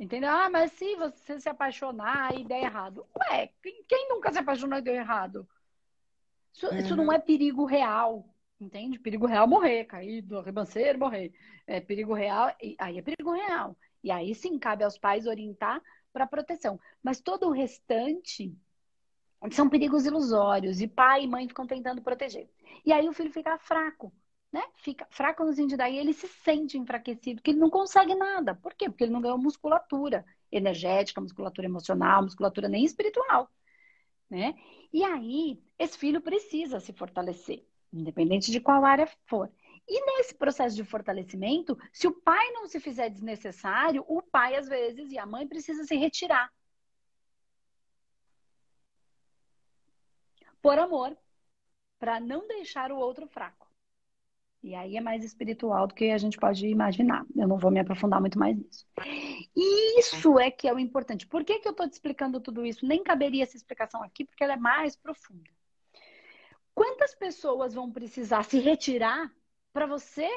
Entendeu? 0.02 0.32
Ah, 0.32 0.50
mas 0.50 0.72
se 0.72 0.96
você 0.96 1.40
se 1.40 1.48
apaixonar 1.48 2.36
e 2.36 2.44
der 2.44 2.64
errado. 2.64 3.06
Ué, 3.16 3.52
quem 3.88 4.10
nunca 4.10 4.32
se 4.32 4.40
apaixonou 4.40 4.80
e 4.80 4.82
deu 4.82 4.96
errado? 4.96 5.48
Isso, 6.52 6.66
uhum. 6.66 6.78
isso, 6.80 6.96
não 6.96 7.14
é 7.14 7.20
perigo 7.20 7.66
real, 7.66 8.28
entende? 8.60 8.98
Perigo 8.98 9.28
real 9.28 9.48
morrer, 9.48 9.86
cair 9.86 10.24
do 10.24 10.42
ribanceiro, 10.42 10.98
morrer. 10.98 11.32
É 11.68 11.80
perigo 11.80 12.16
real, 12.16 12.52
aí 12.80 12.98
é 12.98 13.02
perigo 13.04 13.32
real. 13.32 13.78
E 14.04 14.10
aí 14.10 14.34
sim 14.34 14.58
cabe 14.58 14.84
aos 14.84 14.98
pais 14.98 15.28
orientar 15.28 15.80
para 16.12 16.26
proteção. 16.26 16.80
Mas 17.04 17.22
todo 17.22 17.48
o 17.48 17.52
restante 17.52 18.52
são 19.52 19.70
perigos 19.70 20.08
ilusórios 20.08 20.82
e 20.82 20.88
pai 20.88 21.26
e 21.26 21.28
mãe 21.28 21.48
ficam 21.48 21.68
tentando 21.68 22.02
proteger. 22.02 22.50
E 22.84 22.92
aí 22.92 23.08
o 23.08 23.14
filho 23.14 23.32
fica 23.32 23.56
fraco 23.60 24.12
né, 24.52 24.64
fica 24.76 25.08
fraco 25.10 25.44
no 25.46 25.54
sentido 25.54 25.78
daí 25.78 25.98
ele 25.98 26.14
se 26.14 26.28
sente 26.28 26.78
enfraquecido, 26.78 27.42
que 27.42 27.52
ele 27.52 27.60
não 27.60 27.70
consegue 27.70 28.14
nada. 28.16 28.56
Por 28.56 28.74
quê? 28.74 28.90
Porque 28.90 29.06
ele 29.06 29.14
não 29.14 29.22
ganhou 29.22 29.38
musculatura 29.38 30.26
energética, 30.52 31.22
musculatura 31.22 31.68
emocional, 31.68 32.24
musculatura 32.24 32.68
nem 32.68 32.84
espiritual, 32.84 33.50
né? 34.30 34.56
E 34.92 35.04
aí 35.04 35.62
esse 35.80 35.98
filho 35.98 36.22
precisa 36.22 36.80
se 36.80 36.92
fortalecer, 36.92 37.66
independente 37.94 38.52
de 38.52 38.60
qual 38.60 38.84
área 38.84 39.08
for. 39.26 39.50
E 39.88 40.06
nesse 40.06 40.36
processo 40.36 40.76
de 40.76 40.84
fortalecimento, 40.84 41.78
se 41.92 42.08
o 42.08 42.12
pai 42.12 42.52
não 42.52 42.68
se 42.68 42.80
fizer 42.80 43.10
desnecessário, 43.10 44.06
o 44.08 44.22
pai 44.22 44.56
às 44.56 44.68
vezes 44.68 45.12
e 45.12 45.18
a 45.18 45.26
mãe 45.26 45.48
precisa 45.48 45.84
se 45.86 45.96
retirar. 45.96 46.52
Por 50.62 50.78
amor, 50.78 51.18
para 51.98 52.20
não 52.20 52.48
deixar 52.48 52.92
o 52.92 52.98
outro 52.98 53.28
fraco. 53.28 53.71
E 54.64 54.76
aí 54.76 54.96
é 54.96 55.02
mais 55.02 55.24
espiritual 55.24 55.88
do 55.88 55.96
que 55.96 56.12
a 56.12 56.18
gente 56.20 56.38
pode 56.38 56.68
imaginar. 56.68 57.26
Eu 57.36 57.48
não 57.48 57.58
vou 57.58 57.72
me 57.72 57.80
aprofundar 57.80 58.22
muito 58.22 58.38
mais 58.38 58.56
nisso. 58.56 58.86
E 59.56 60.00
isso 60.00 60.38
é 60.40 60.52
que 60.52 60.68
é 60.68 60.74
o 60.74 60.78
importante. 60.78 61.26
Por 61.26 61.44
que, 61.44 61.60
que 61.60 61.68
eu 61.68 61.72
estou 61.72 61.90
te 61.90 61.94
explicando 61.94 62.40
tudo 62.40 62.64
isso? 62.64 62.86
Nem 62.86 63.04
caberia 63.04 63.44
essa 63.44 63.58
explicação 63.58 64.04
aqui, 64.04 64.24
porque 64.24 64.44
ela 64.44 64.54
é 64.54 64.58
mais 64.58 64.96
profunda. 64.96 65.50
Quantas 66.76 67.16
pessoas 67.16 67.74
vão 67.74 67.92
precisar 67.92 68.44
se 68.44 68.60
retirar 68.60 69.34
para 69.74 69.88
você 69.88 70.30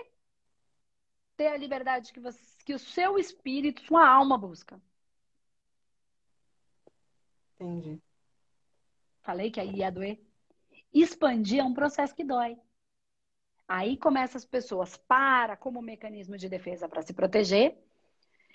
ter 1.37 1.49
a 1.49 1.57
liberdade 1.57 2.13
que, 2.13 2.21
você, 2.21 2.41
que 2.65 2.75
o 2.75 2.79
seu 2.79 3.19
espírito, 3.19 3.83
sua 3.83 4.09
alma 4.09 4.39
busca? 4.39 4.81
Entendi. 7.59 8.01
Falei 9.23 9.51
que 9.51 9.61
aí 9.61 9.77
ia 9.77 9.91
doer. 9.91 10.19
Expandir 10.93 11.61
é 11.61 11.65
um 11.65 11.75
processo 11.75 12.15
que 12.15 12.25
dói. 12.25 12.57
Aí 13.77 13.97
começam 13.97 14.39
as 14.39 14.45
pessoas 14.45 14.97
para 14.97 15.57
como 15.57 15.83
mecanismo 15.83 16.39
de 16.39 16.49
defesa 16.49 16.89
para 16.89 17.03
se 17.03 17.13
proteger. 17.13 17.77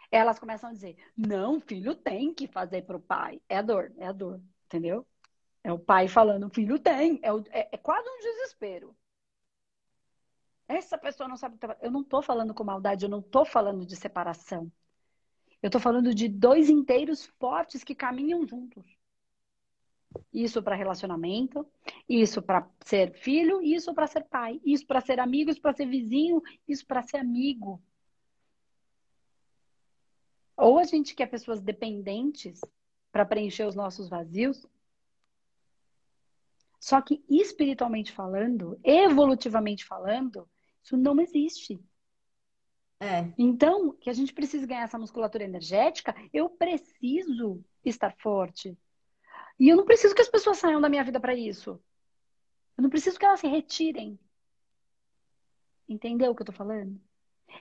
Elas 0.10 0.39
começam 0.39 0.69
a 0.69 0.71
dizer: 0.71 0.95
não, 1.17 1.60
filho 1.60 1.93
tem 1.93 2.34
que 2.34 2.47
fazer 2.47 2.84
para 2.84 2.95
o 2.95 3.01
pai. 3.01 3.41
É 3.49 3.58
a 3.58 3.62
dor, 3.62 3.91
é 3.97 4.08
a 4.08 4.13
dor, 4.13 4.39
entendeu? 4.65 5.05
É 5.62 5.73
o 5.73 5.77
pai 5.77 6.08
falando: 6.08 6.49
filho 6.49 6.79
tem. 6.79 7.19
É, 7.21 7.34
o, 7.34 7.43
é, 7.49 7.67
é 7.69 7.77
quase 7.77 8.08
um 8.10 8.17
desespero. 8.19 8.95
Essa 10.69 10.97
pessoa 10.97 11.27
não 11.27 11.36
sabe. 11.36 11.58
Eu 11.82 11.91
não 11.91 11.99
estou 11.99 12.21
falando 12.21 12.53
com 12.53 12.63
maldade, 12.63 13.03
eu 13.03 13.10
não 13.10 13.19
estou 13.19 13.43
falando 13.43 13.86
de 13.86 13.97
separação. 13.97 14.71
Eu 15.62 15.67
estou 15.67 15.82
falando 15.82 16.15
de 16.15 16.29
dois 16.29 16.69
inteiros 16.69 17.25
fortes 17.38 17.84
que 17.84 17.93
caminham 17.93 18.47
juntos. 18.47 18.86
Isso 20.34 20.62
para 20.63 20.76
relacionamento, 20.76 21.65
isso 22.08 22.41
para 22.41 22.67
ser 22.84 23.13
filho, 23.13 23.62
isso 23.62 23.93
para 23.93 24.08
ser 24.08 24.24
pai, 24.24 24.60
isso 24.65 24.86
para 24.86 25.02
ser 25.02 25.19
amigo, 25.19 25.52
isso 25.52 25.62
para 25.62 25.74
ser 25.74 25.86
vizinho, 25.86 26.41
isso 26.67 26.86
para 26.86 27.04
ser 27.04 27.17
amigo. 27.17 27.82
Ou 30.58 30.78
a 30.78 30.84
gente 30.84 31.15
quer 31.15 31.28
pessoas 31.28 31.62
dependentes 31.62 32.60
para 33.12 33.26
preencher 33.26 33.65
os 33.65 33.76
nossos 33.76 34.10
vazios. 34.10 34.65
Só 36.80 37.02
que 37.02 37.24
espiritualmente 37.30 38.12
falando, 38.12 38.80
evolutivamente 38.84 39.86
falando, 39.86 40.50
isso 40.82 40.98
não 40.98 41.19
existe. 41.19 41.80
É. 43.00 43.32
Então, 43.38 43.93
que 43.93 44.10
a 44.10 44.13
gente 44.13 44.34
precisa 44.34 44.67
ganhar 44.67 44.84
essa 44.84 45.00
musculatura 45.00 45.43
energética, 45.43 46.13
eu 46.34 46.50
preciso 46.50 47.63
estar 47.84 48.13
forte. 48.17 48.78
E 49.60 49.69
eu 49.69 49.76
não 49.76 49.86
preciso 49.86 50.15
que 50.15 50.22
as 50.22 50.30
pessoas 50.30 50.58
saiam 50.58 50.80
da 50.80 50.89
minha 50.89 51.04
vida 51.04 51.19
para 51.19 51.36
isso. 51.36 51.82
Eu 52.78 52.84
não 52.84 52.89
preciso 52.89 53.19
que 53.19 53.26
elas 53.26 53.41
se 53.41 53.48
retirem. 53.48 54.17
Entendeu 55.88 56.32
o 56.32 56.36
que 56.36 56.41
eu 56.41 56.45
tô 56.45 56.54
falando? 56.54 57.00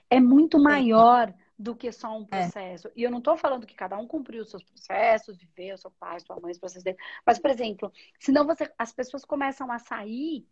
É 0.09 0.19
muito 0.19 0.57
maior 0.57 1.33
do 1.57 1.75
que 1.75 1.91
só 1.91 2.17
um 2.17 2.23
é. 2.23 2.25
processo. 2.25 2.87
É. 2.87 2.91
E 2.95 3.03
eu 3.03 3.11
não 3.11 3.17
estou 3.17 3.35
falando 3.35 3.67
que 3.67 3.75
cada 3.75 3.97
um 3.97 4.07
cumpriu 4.07 4.43
os 4.43 4.49
seus 4.49 4.63
processos, 4.63 5.37
viveu, 5.37 5.77
seu 5.77 5.91
pai, 5.91 6.19
sua 6.21 6.39
mãe, 6.39 6.51
os 6.51 6.57
processos 6.57 6.83
dele. 6.83 6.97
Mas, 7.25 7.37
por 7.37 7.51
exemplo, 7.51 7.91
senão 8.17 8.45
você, 8.45 8.71
as 8.77 8.93
pessoas 8.93 9.25
começam 9.25 9.69
a 9.69 9.77
sair. 9.77 10.47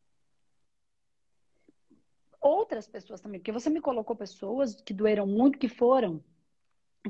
Outras 2.41 2.87
pessoas 2.87 3.21
também, 3.21 3.39
porque 3.39 3.51
você 3.51 3.69
me 3.69 3.81
colocou 3.81 4.15
pessoas 4.15 4.81
que 4.81 4.93
doeram 4.93 5.25
muito, 5.25 5.57
que 5.57 5.69
foram, 5.69 6.23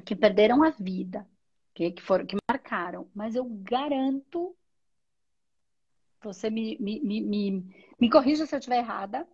que 0.06 0.15
perderam 0.15 0.63
a 0.63 0.69
vida, 0.69 1.28
que, 1.77 1.91
que 1.91 2.01
foram, 2.01 2.25
que 2.25 2.35
marcaram. 2.49 3.07
Mas 3.13 3.35
eu 3.35 3.45
garanto, 3.45 4.57
você 6.23 6.49
me, 6.49 6.75
me, 6.79 6.99
me, 7.01 7.21
me, 7.21 7.75
me 7.99 8.09
corrija 8.09 8.47
se 8.47 8.55
eu 8.55 8.57
estiver 8.57 8.79
errada, 8.79 9.27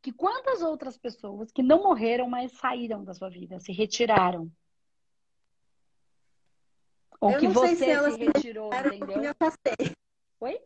que 0.00 0.10
quantas 0.10 0.62
outras 0.62 0.96
pessoas 0.96 1.52
que 1.52 1.62
não 1.62 1.82
morreram, 1.82 2.26
mas 2.26 2.52
saíram 2.52 3.04
da 3.04 3.12
sua 3.12 3.28
vida, 3.28 3.60
se 3.60 3.70
retiraram. 3.70 4.50
Ou 7.20 7.32
eu 7.32 7.38
que 7.38 7.48
você 7.48 7.76
se, 7.76 8.10
se 8.12 8.16
retirou, 8.16 8.72
entendeu? 8.72 9.20
Me 9.20 9.26
afastei. 9.26 9.92
Oi? 10.40 10.58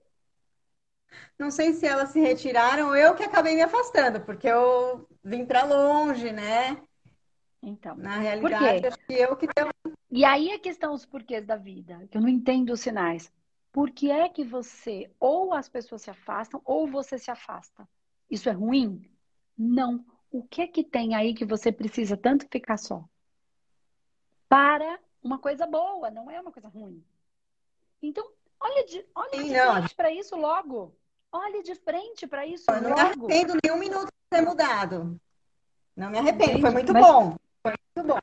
Não 1.36 1.50
sei 1.50 1.72
se 1.72 1.84
elas 1.84 2.10
se 2.10 2.20
retiraram, 2.20 2.94
eu 2.94 3.16
que 3.16 3.24
acabei 3.24 3.56
me 3.56 3.62
afastando, 3.62 4.20
porque 4.20 4.46
eu 4.46 5.08
vim 5.24 5.44
para 5.44 5.64
longe, 5.64 6.30
né? 6.30 6.80
Então, 7.60 7.96
na 7.96 8.18
realidade, 8.18 8.86
acho 8.86 8.98
que 8.98 9.14
eu 9.14 9.36
que 9.36 9.48
tenho... 9.48 9.68
E 10.10 10.24
aí 10.24 10.50
a 10.52 10.58
questão 10.58 10.94
os 10.94 11.04
porquês 11.04 11.44
da 11.44 11.56
vida, 11.56 12.06
que 12.10 12.16
eu 12.16 12.22
não 12.22 12.28
entendo 12.28 12.72
os 12.72 12.80
sinais. 12.80 13.32
Por 13.70 13.90
que 13.90 14.10
é 14.10 14.28
que 14.28 14.42
você, 14.42 15.10
ou 15.20 15.52
as 15.52 15.68
pessoas 15.68 16.02
se 16.02 16.10
afastam, 16.10 16.60
ou 16.64 16.88
você 16.88 17.18
se 17.18 17.30
afasta? 17.30 17.86
Isso 18.30 18.48
é 18.48 18.52
ruim? 18.52 19.02
Não. 19.56 20.04
O 20.30 20.42
que 20.42 20.62
é 20.62 20.66
que 20.66 20.82
tem 20.82 21.14
aí 21.14 21.34
que 21.34 21.44
você 21.44 21.70
precisa 21.70 22.16
tanto 22.16 22.46
ficar 22.50 22.78
só? 22.78 23.04
Para 24.48 24.98
uma 25.22 25.38
coisa 25.38 25.66
boa, 25.66 26.10
não 26.10 26.30
é 26.30 26.40
uma 26.40 26.52
coisa 26.52 26.68
ruim. 26.68 27.04
Então, 28.02 28.26
olha 28.60 28.84
de, 28.86 29.04
olha 29.14 29.30
de 29.30 29.48
frente 29.48 29.94
para 29.94 30.10
isso 30.10 30.36
logo. 30.36 30.94
Olhe 31.30 31.62
de 31.62 31.74
frente 31.74 32.26
para 32.26 32.46
isso 32.46 32.70
eu 32.70 32.74
logo. 32.74 32.88
Não 32.88 32.94
me 32.94 33.00
arrependo 33.00 33.58
nenhum 33.62 33.78
minuto 33.78 34.06
de 34.06 34.30
ter 34.30 34.40
mudado. 34.40 35.20
Não 35.94 36.10
me 36.10 36.18
arrependo, 36.18 36.52
Entendi. 36.52 36.62
foi 36.62 36.70
muito 36.70 36.92
Mas... 36.92 37.06
bom. 37.06 37.36
Foi 37.62 37.74
muito 37.96 38.14
bom. 38.14 38.18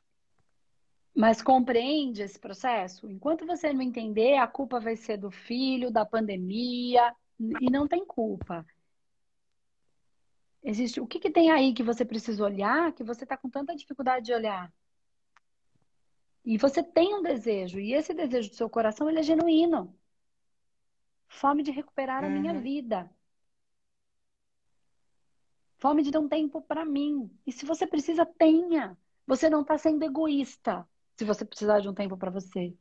Mas 1.16 1.40
compreende 1.40 2.20
esse 2.20 2.38
processo? 2.38 3.10
Enquanto 3.10 3.46
você 3.46 3.72
não 3.72 3.80
entender, 3.80 4.36
a 4.36 4.46
culpa 4.46 4.78
vai 4.78 4.96
ser 4.96 5.16
do 5.16 5.30
filho, 5.30 5.90
da 5.90 6.04
pandemia, 6.04 7.16
e 7.58 7.70
não 7.70 7.88
tem 7.88 8.04
culpa. 8.04 8.66
Existe. 10.62 11.00
O 11.00 11.06
que, 11.06 11.18
que 11.18 11.30
tem 11.30 11.50
aí 11.50 11.72
que 11.72 11.82
você 11.82 12.04
precisa 12.04 12.44
olhar 12.44 12.92
que 12.92 13.02
você 13.02 13.24
está 13.24 13.34
com 13.34 13.48
tanta 13.48 13.74
dificuldade 13.74 14.26
de 14.26 14.34
olhar? 14.34 14.70
E 16.44 16.58
você 16.58 16.82
tem 16.82 17.14
um 17.14 17.22
desejo, 17.22 17.80
e 17.80 17.94
esse 17.94 18.12
desejo 18.12 18.50
do 18.50 18.56
seu 18.56 18.68
coração 18.68 19.08
ele 19.08 19.20
é 19.20 19.22
genuíno. 19.22 19.98
Fome 21.28 21.62
de 21.62 21.70
recuperar 21.70 22.24
uhum. 22.24 22.28
a 22.28 22.32
minha 22.32 22.52
uhum. 22.52 22.60
vida. 22.60 23.10
Fome 25.78 26.02
de 26.02 26.10
dar 26.10 26.20
um 26.20 26.28
tempo 26.28 26.60
para 26.60 26.84
mim. 26.84 27.30
E 27.46 27.52
se 27.52 27.64
você 27.64 27.86
precisa, 27.86 28.26
tenha. 28.26 28.98
Você 29.26 29.48
não 29.48 29.62
está 29.62 29.78
sendo 29.78 30.04
egoísta 30.04 30.86
se 31.16 31.24
você 31.24 31.44
precisar 31.44 31.80
de 31.80 31.88
um 31.88 31.94
tempo 31.94 32.16
para 32.16 32.30
você. 32.30 32.74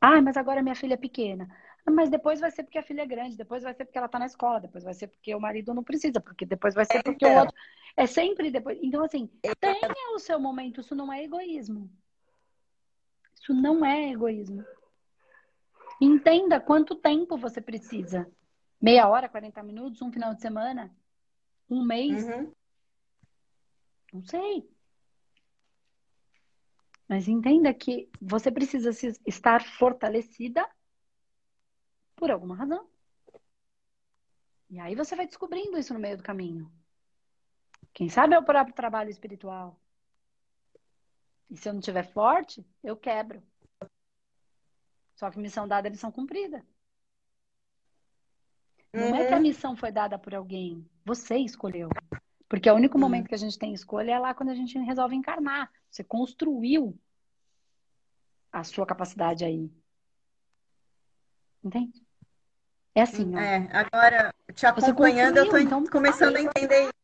Ah, 0.00 0.20
mas 0.20 0.36
agora 0.36 0.62
minha 0.62 0.74
filha 0.74 0.94
é 0.94 0.98
pequena. 0.98 1.48
Ah, 1.86 1.90
mas 1.90 2.10
depois 2.10 2.38
vai 2.38 2.50
ser 2.50 2.62
porque 2.62 2.78
a 2.78 2.82
filha 2.82 3.02
é 3.02 3.06
grande, 3.06 3.36
depois 3.36 3.62
vai 3.62 3.74
ser 3.74 3.84
porque 3.84 3.98
ela 3.98 4.06
está 4.06 4.18
na 4.18 4.26
escola, 4.26 4.60
depois 4.60 4.84
vai 4.84 4.94
ser 4.94 5.08
porque 5.08 5.34
o 5.34 5.40
marido 5.40 5.72
não 5.74 5.82
precisa, 5.82 6.20
porque 6.20 6.44
depois 6.44 6.74
vai 6.74 6.84
ser 6.84 7.02
porque 7.02 7.26
o 7.26 7.34
outro. 7.34 7.54
É 7.96 8.06
sempre 8.06 8.50
depois. 8.50 8.78
Então, 8.82 9.02
assim, 9.02 9.28
tenha 9.58 10.14
o 10.14 10.18
seu 10.18 10.38
momento, 10.38 10.80
isso 10.80 10.94
não 10.94 11.12
é 11.12 11.24
egoísmo. 11.24 11.90
Isso 13.34 13.54
não 13.54 13.84
é 13.84 14.12
egoísmo. 14.12 14.64
Entenda 16.00 16.60
quanto 16.60 16.94
tempo 16.94 17.36
você 17.36 17.60
precisa. 17.60 18.30
Meia 18.80 19.08
hora, 19.08 19.28
40 19.28 19.62
minutos, 19.62 20.00
um 20.00 20.12
final 20.12 20.34
de 20.34 20.40
semana, 20.40 20.94
um 21.68 21.82
mês. 21.82 22.24
Uhum. 22.24 22.52
Não 24.12 24.22
sei. 24.24 24.68
Mas 27.08 27.26
entenda 27.26 27.72
que 27.72 28.10
você 28.20 28.50
precisa 28.52 28.90
estar 29.26 29.64
fortalecida 29.64 30.68
por 32.14 32.30
alguma 32.30 32.54
razão. 32.54 32.86
E 34.68 34.78
aí 34.78 34.94
você 34.94 35.16
vai 35.16 35.26
descobrindo 35.26 35.78
isso 35.78 35.94
no 35.94 36.00
meio 36.00 36.18
do 36.18 36.22
caminho. 36.22 36.70
Quem 37.94 38.08
sabe 38.10 38.34
é 38.34 38.38
o 38.38 38.44
próprio 38.44 38.74
trabalho 38.74 39.08
espiritual. 39.08 39.80
E 41.48 41.56
se 41.56 41.68
eu 41.68 41.72
não 41.72 41.80
estiver 41.80 42.02
forte, 42.12 42.64
eu 42.84 42.94
quebro. 42.96 43.42
Só 45.14 45.30
que 45.30 45.38
missão 45.38 45.66
dada 45.66 45.88
é 45.88 45.90
missão 45.90 46.12
cumprida. 46.12 46.62
Não 48.92 49.16
é 49.16 49.26
que 49.26 49.32
a 49.32 49.36
uhum. 49.36 49.42
missão 49.42 49.76
foi 49.76 49.90
dada 49.90 50.18
por 50.18 50.34
alguém. 50.34 50.88
Você 51.04 51.36
escolheu. 51.38 51.88
Porque 52.48 52.70
o 52.70 52.74
único 52.74 52.96
hum. 52.96 53.00
momento 53.00 53.28
que 53.28 53.34
a 53.34 53.38
gente 53.38 53.58
tem 53.58 53.74
escolha 53.74 54.12
é 54.12 54.18
lá 54.18 54.34
quando 54.34 54.50
a 54.50 54.54
gente 54.54 54.78
resolve 54.78 55.14
encarnar. 55.14 55.70
Você 55.90 56.02
construiu 56.02 56.98
a 58.50 58.64
sua 58.64 58.86
capacidade 58.86 59.44
aí. 59.44 59.70
Entende? 61.62 62.02
É 62.94 63.02
assim, 63.02 63.34
ó. 63.34 63.38
É, 63.38 63.68
agora, 63.72 64.34
te 64.54 64.66
acompanhando, 64.66 65.36
eu 65.36 65.48
tô 65.48 65.58
então, 65.58 65.84
começando 65.86 66.36
a 66.36 66.40
entender 66.40 66.82
isso. 66.84 66.97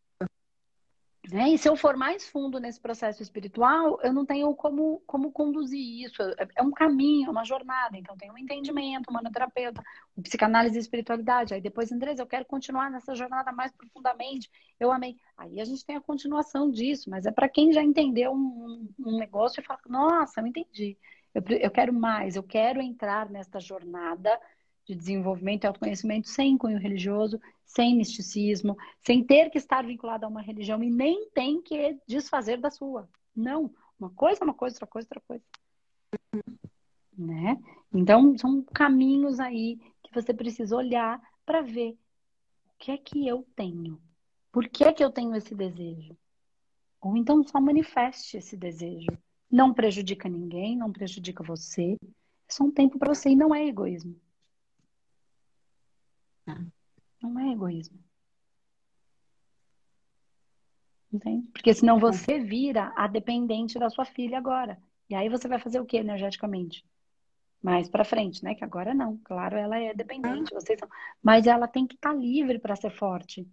Né? 1.34 1.48
E 1.48 1.58
se 1.58 1.68
eu 1.68 1.74
for 1.74 1.96
mais 1.96 2.28
fundo 2.28 2.60
nesse 2.60 2.80
processo 2.80 3.20
espiritual, 3.20 3.98
eu 4.04 4.12
não 4.12 4.24
tenho 4.24 4.54
como, 4.54 5.02
como 5.04 5.32
conduzir 5.32 6.06
isso. 6.06 6.22
É, 6.22 6.46
é 6.54 6.62
um 6.62 6.70
caminho, 6.70 7.26
é 7.26 7.30
uma 7.32 7.44
jornada. 7.44 7.96
Então, 7.96 8.16
tem 8.16 8.30
um 8.30 8.38
entendimento, 8.38 9.10
um 9.10 9.12
manoterapeuta, 9.12 9.82
um 10.16 10.22
psicanálise 10.22 10.76
e 10.76 10.80
espiritualidade. 10.80 11.52
Aí 11.52 11.60
depois, 11.60 11.90
Andresa, 11.90 12.22
eu 12.22 12.26
quero 12.28 12.44
continuar 12.44 12.88
nessa 12.88 13.16
jornada 13.16 13.50
mais 13.50 13.72
profundamente. 13.72 14.48
Eu 14.78 14.92
amei. 14.92 15.16
Aí 15.36 15.60
a 15.60 15.64
gente 15.64 15.84
tem 15.84 15.96
a 15.96 16.00
continuação 16.00 16.70
disso, 16.70 17.10
mas 17.10 17.26
é 17.26 17.32
para 17.32 17.48
quem 17.48 17.72
já 17.72 17.82
entendeu 17.82 18.30
um, 18.30 18.88
um, 19.04 19.18
negócio 19.18 19.60
e 19.60 19.64
fala, 19.64 19.80
nossa, 19.88 20.40
eu 20.40 20.46
entendi. 20.46 20.96
Eu, 21.34 21.42
eu 21.58 21.70
quero 21.72 21.92
mais, 21.92 22.36
eu 22.36 22.44
quero 22.44 22.80
entrar 22.80 23.28
nesta 23.28 23.58
jornada 23.58 24.40
de 24.84 24.94
desenvolvimento 24.94 25.64
e 25.64 25.66
autoconhecimento 25.66 26.28
sem 26.28 26.58
cunho 26.58 26.78
religioso, 26.78 27.40
sem 27.64 27.96
misticismo, 27.96 28.76
sem 29.00 29.24
ter 29.24 29.50
que 29.50 29.58
estar 29.58 29.84
vinculado 29.84 30.24
a 30.24 30.28
uma 30.28 30.42
religião 30.42 30.82
e 30.82 30.90
nem 30.90 31.28
tem 31.30 31.60
que 31.62 31.98
desfazer 32.06 32.60
da 32.60 32.70
sua. 32.70 33.08
Não. 33.34 33.74
Uma 33.98 34.10
coisa 34.10 34.40
é 34.42 34.44
uma 34.44 34.54
coisa, 34.54 34.74
outra 34.74 34.86
coisa, 34.86 35.08
outra 35.08 35.22
coisa. 35.26 35.44
Né? 37.16 37.58
Então, 37.92 38.36
são 38.36 38.62
caminhos 38.62 39.40
aí 39.40 39.78
que 40.02 40.12
você 40.12 40.34
precisa 40.34 40.76
olhar 40.76 41.20
para 41.46 41.62
ver 41.62 41.92
o 42.66 42.72
que 42.78 42.90
é 42.90 42.98
que 42.98 43.26
eu 43.26 43.46
tenho. 43.56 44.00
Por 44.52 44.68
que 44.68 44.84
é 44.84 44.92
que 44.92 45.02
eu 45.02 45.10
tenho 45.10 45.34
esse 45.34 45.54
desejo? 45.54 46.16
Ou 47.00 47.16
então 47.16 47.42
só 47.46 47.60
manifeste 47.60 48.36
esse 48.36 48.56
desejo. 48.56 49.10
Não 49.50 49.72
prejudica 49.72 50.28
ninguém, 50.28 50.76
não 50.76 50.92
prejudica 50.92 51.42
você. 51.42 51.96
É 52.02 52.52
só 52.52 52.64
um 52.64 52.70
tempo 52.70 52.98
para 52.98 53.14
você 53.14 53.30
e 53.30 53.36
não 53.36 53.54
é 53.54 53.66
egoísmo. 53.66 54.16
Tá. 56.44 56.60
Não 57.22 57.38
é 57.38 57.52
egoísmo. 57.52 57.98
Entende? 61.12 61.46
Porque 61.52 61.72
senão 61.72 61.98
você 61.98 62.40
vira 62.40 62.92
a 62.96 63.06
dependente 63.06 63.78
da 63.78 63.88
sua 63.88 64.04
filha 64.04 64.36
agora. 64.36 64.78
E 65.08 65.14
aí 65.14 65.28
você 65.28 65.46
vai 65.46 65.60
fazer 65.60 65.78
o 65.78 65.86
que 65.86 65.96
energeticamente? 65.96 66.84
Mais 67.62 67.88
para 67.88 68.04
frente, 68.04 68.42
né? 68.42 68.54
Que 68.54 68.64
agora 68.64 68.92
não. 68.92 69.18
Claro, 69.18 69.56
ela 69.56 69.78
é 69.78 69.94
dependente, 69.94 70.52
vocês 70.52 70.78
são. 70.78 70.88
Mas 71.22 71.46
ela 71.46 71.68
tem 71.68 71.86
que 71.86 71.94
estar 71.94 72.10
tá 72.10 72.16
livre 72.16 72.58
para 72.58 72.74
ser 72.74 72.90
forte. 72.90 73.46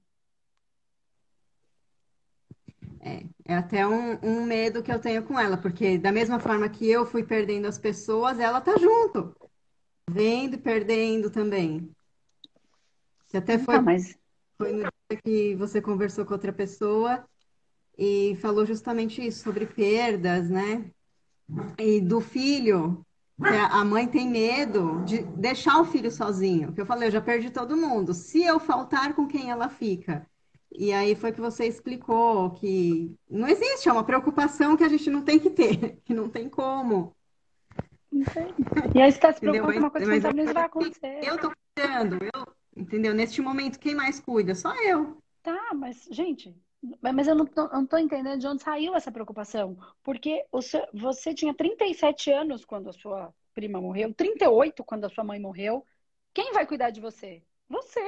É, 3.00 3.24
é 3.46 3.56
até 3.56 3.88
um, 3.88 4.20
um, 4.24 4.44
medo 4.44 4.84
que 4.84 4.92
eu 4.92 5.00
tenho 5.00 5.24
com 5.24 5.40
ela, 5.40 5.58
porque 5.58 5.98
da 5.98 6.12
mesma 6.12 6.40
forma 6.40 6.68
que 6.70 6.90
eu 6.90 7.06
fui 7.06 7.24
perdendo 7.24 7.68
as 7.68 7.78
pessoas, 7.78 8.40
ela 8.40 8.60
tá 8.60 8.78
junto. 8.78 9.36
Vendo 10.10 10.56
e 10.56 10.58
perdendo 10.58 11.30
também. 11.30 11.90
Que 13.32 13.38
até 13.38 13.58
foi, 13.58 13.76
ah, 13.76 13.82
mas... 13.82 14.18
foi 14.58 14.74
no 14.74 14.80
dia 14.80 15.22
que 15.24 15.56
você 15.56 15.82
conversou 15.82 16.26
com 16.26 16.34
outra 16.34 16.52
pessoa 16.52 17.26
e 17.98 18.38
falou 18.42 18.66
justamente 18.66 19.26
isso, 19.26 19.44
sobre 19.44 19.66
perdas, 19.66 20.50
né? 20.50 20.92
E 21.80 22.02
do 22.02 22.20
filho, 22.20 23.06
a 23.40 23.84
mãe 23.86 24.06
tem 24.06 24.28
medo 24.28 25.02
de 25.06 25.24
deixar 25.24 25.80
o 25.80 25.86
filho 25.86 26.12
sozinho. 26.12 26.74
Que 26.74 26.82
eu 26.82 26.86
falei, 26.86 27.08
eu 27.08 27.12
já 27.12 27.22
perdi 27.22 27.50
todo 27.50 27.78
mundo. 27.78 28.14
Se 28.14 28.44
eu 28.44 28.60
faltar, 28.60 29.14
com 29.16 29.28
quem 29.28 29.50
ela 29.50 29.70
fica? 29.70 30.26
E 30.74 30.92
aí 30.92 31.16
foi 31.16 31.32
que 31.32 31.42
você 31.42 31.66
explicou 31.66 32.52
que 32.52 33.14
não 33.30 33.48
existe, 33.48 33.90
é 33.90 33.92
uma 33.92 34.04
preocupação 34.04 34.78
que 34.78 34.84
a 34.84 34.90
gente 34.90 35.10
não 35.10 35.22
tem 35.22 35.40
que 35.40 35.50
ter, 35.50 36.00
que 36.04 36.14
não 36.14 36.30
tem 36.30 36.50
como. 36.50 37.16
E 38.12 39.02
aí 39.02 39.12
você 39.12 39.18
está 39.18 39.32
se 39.32 39.40
preocupando 39.40 39.74
com 39.74 39.80
uma 39.80 39.92
coisa 39.92 40.34
que 40.34 40.34
não 40.34 40.54
vai 40.54 40.64
acontecer. 40.64 41.20
Eu 41.24 41.36
estou 41.36 41.52
cuidando, 41.76 42.18
eu, 42.22 42.48
entendeu? 42.76 43.14
Neste 43.14 43.42
momento, 43.42 43.80
quem 43.80 43.96
mais 43.96 44.20
cuida? 44.20 44.56
Só 44.56 44.74
eu. 44.84 45.18
Tá, 45.44 45.74
mas, 45.74 46.08
gente, 46.12 46.56
mas 47.02 47.28
eu 47.28 47.36
não 47.36 47.46
tô, 47.46 47.68
não 47.68 47.86
tô 47.86 47.98
entendendo 47.98 48.40
de 48.40 48.48
onde 48.48 48.64
saiu 48.64 48.96
essa 48.96 49.12
preocupação. 49.12 49.78
Porque 50.04 50.46
seu, 50.62 50.86
você 50.94 51.34
tinha 51.34 51.54
37 51.54 52.32
anos 52.32 52.66
quando 52.66 52.90
a 52.90 52.94
sua 52.94 53.34
prima 53.54 53.82
morreu, 53.82 54.14
38 54.14 54.84
quando 54.84 55.06
a 55.06 55.10
sua 55.10 55.24
mãe 55.24 55.40
morreu. 55.40 55.86
Quem 56.34 56.54
vai 56.54 56.66
cuidar 56.66 56.90
de 56.90 57.02
você? 57.02 57.44
Você. 57.70 58.02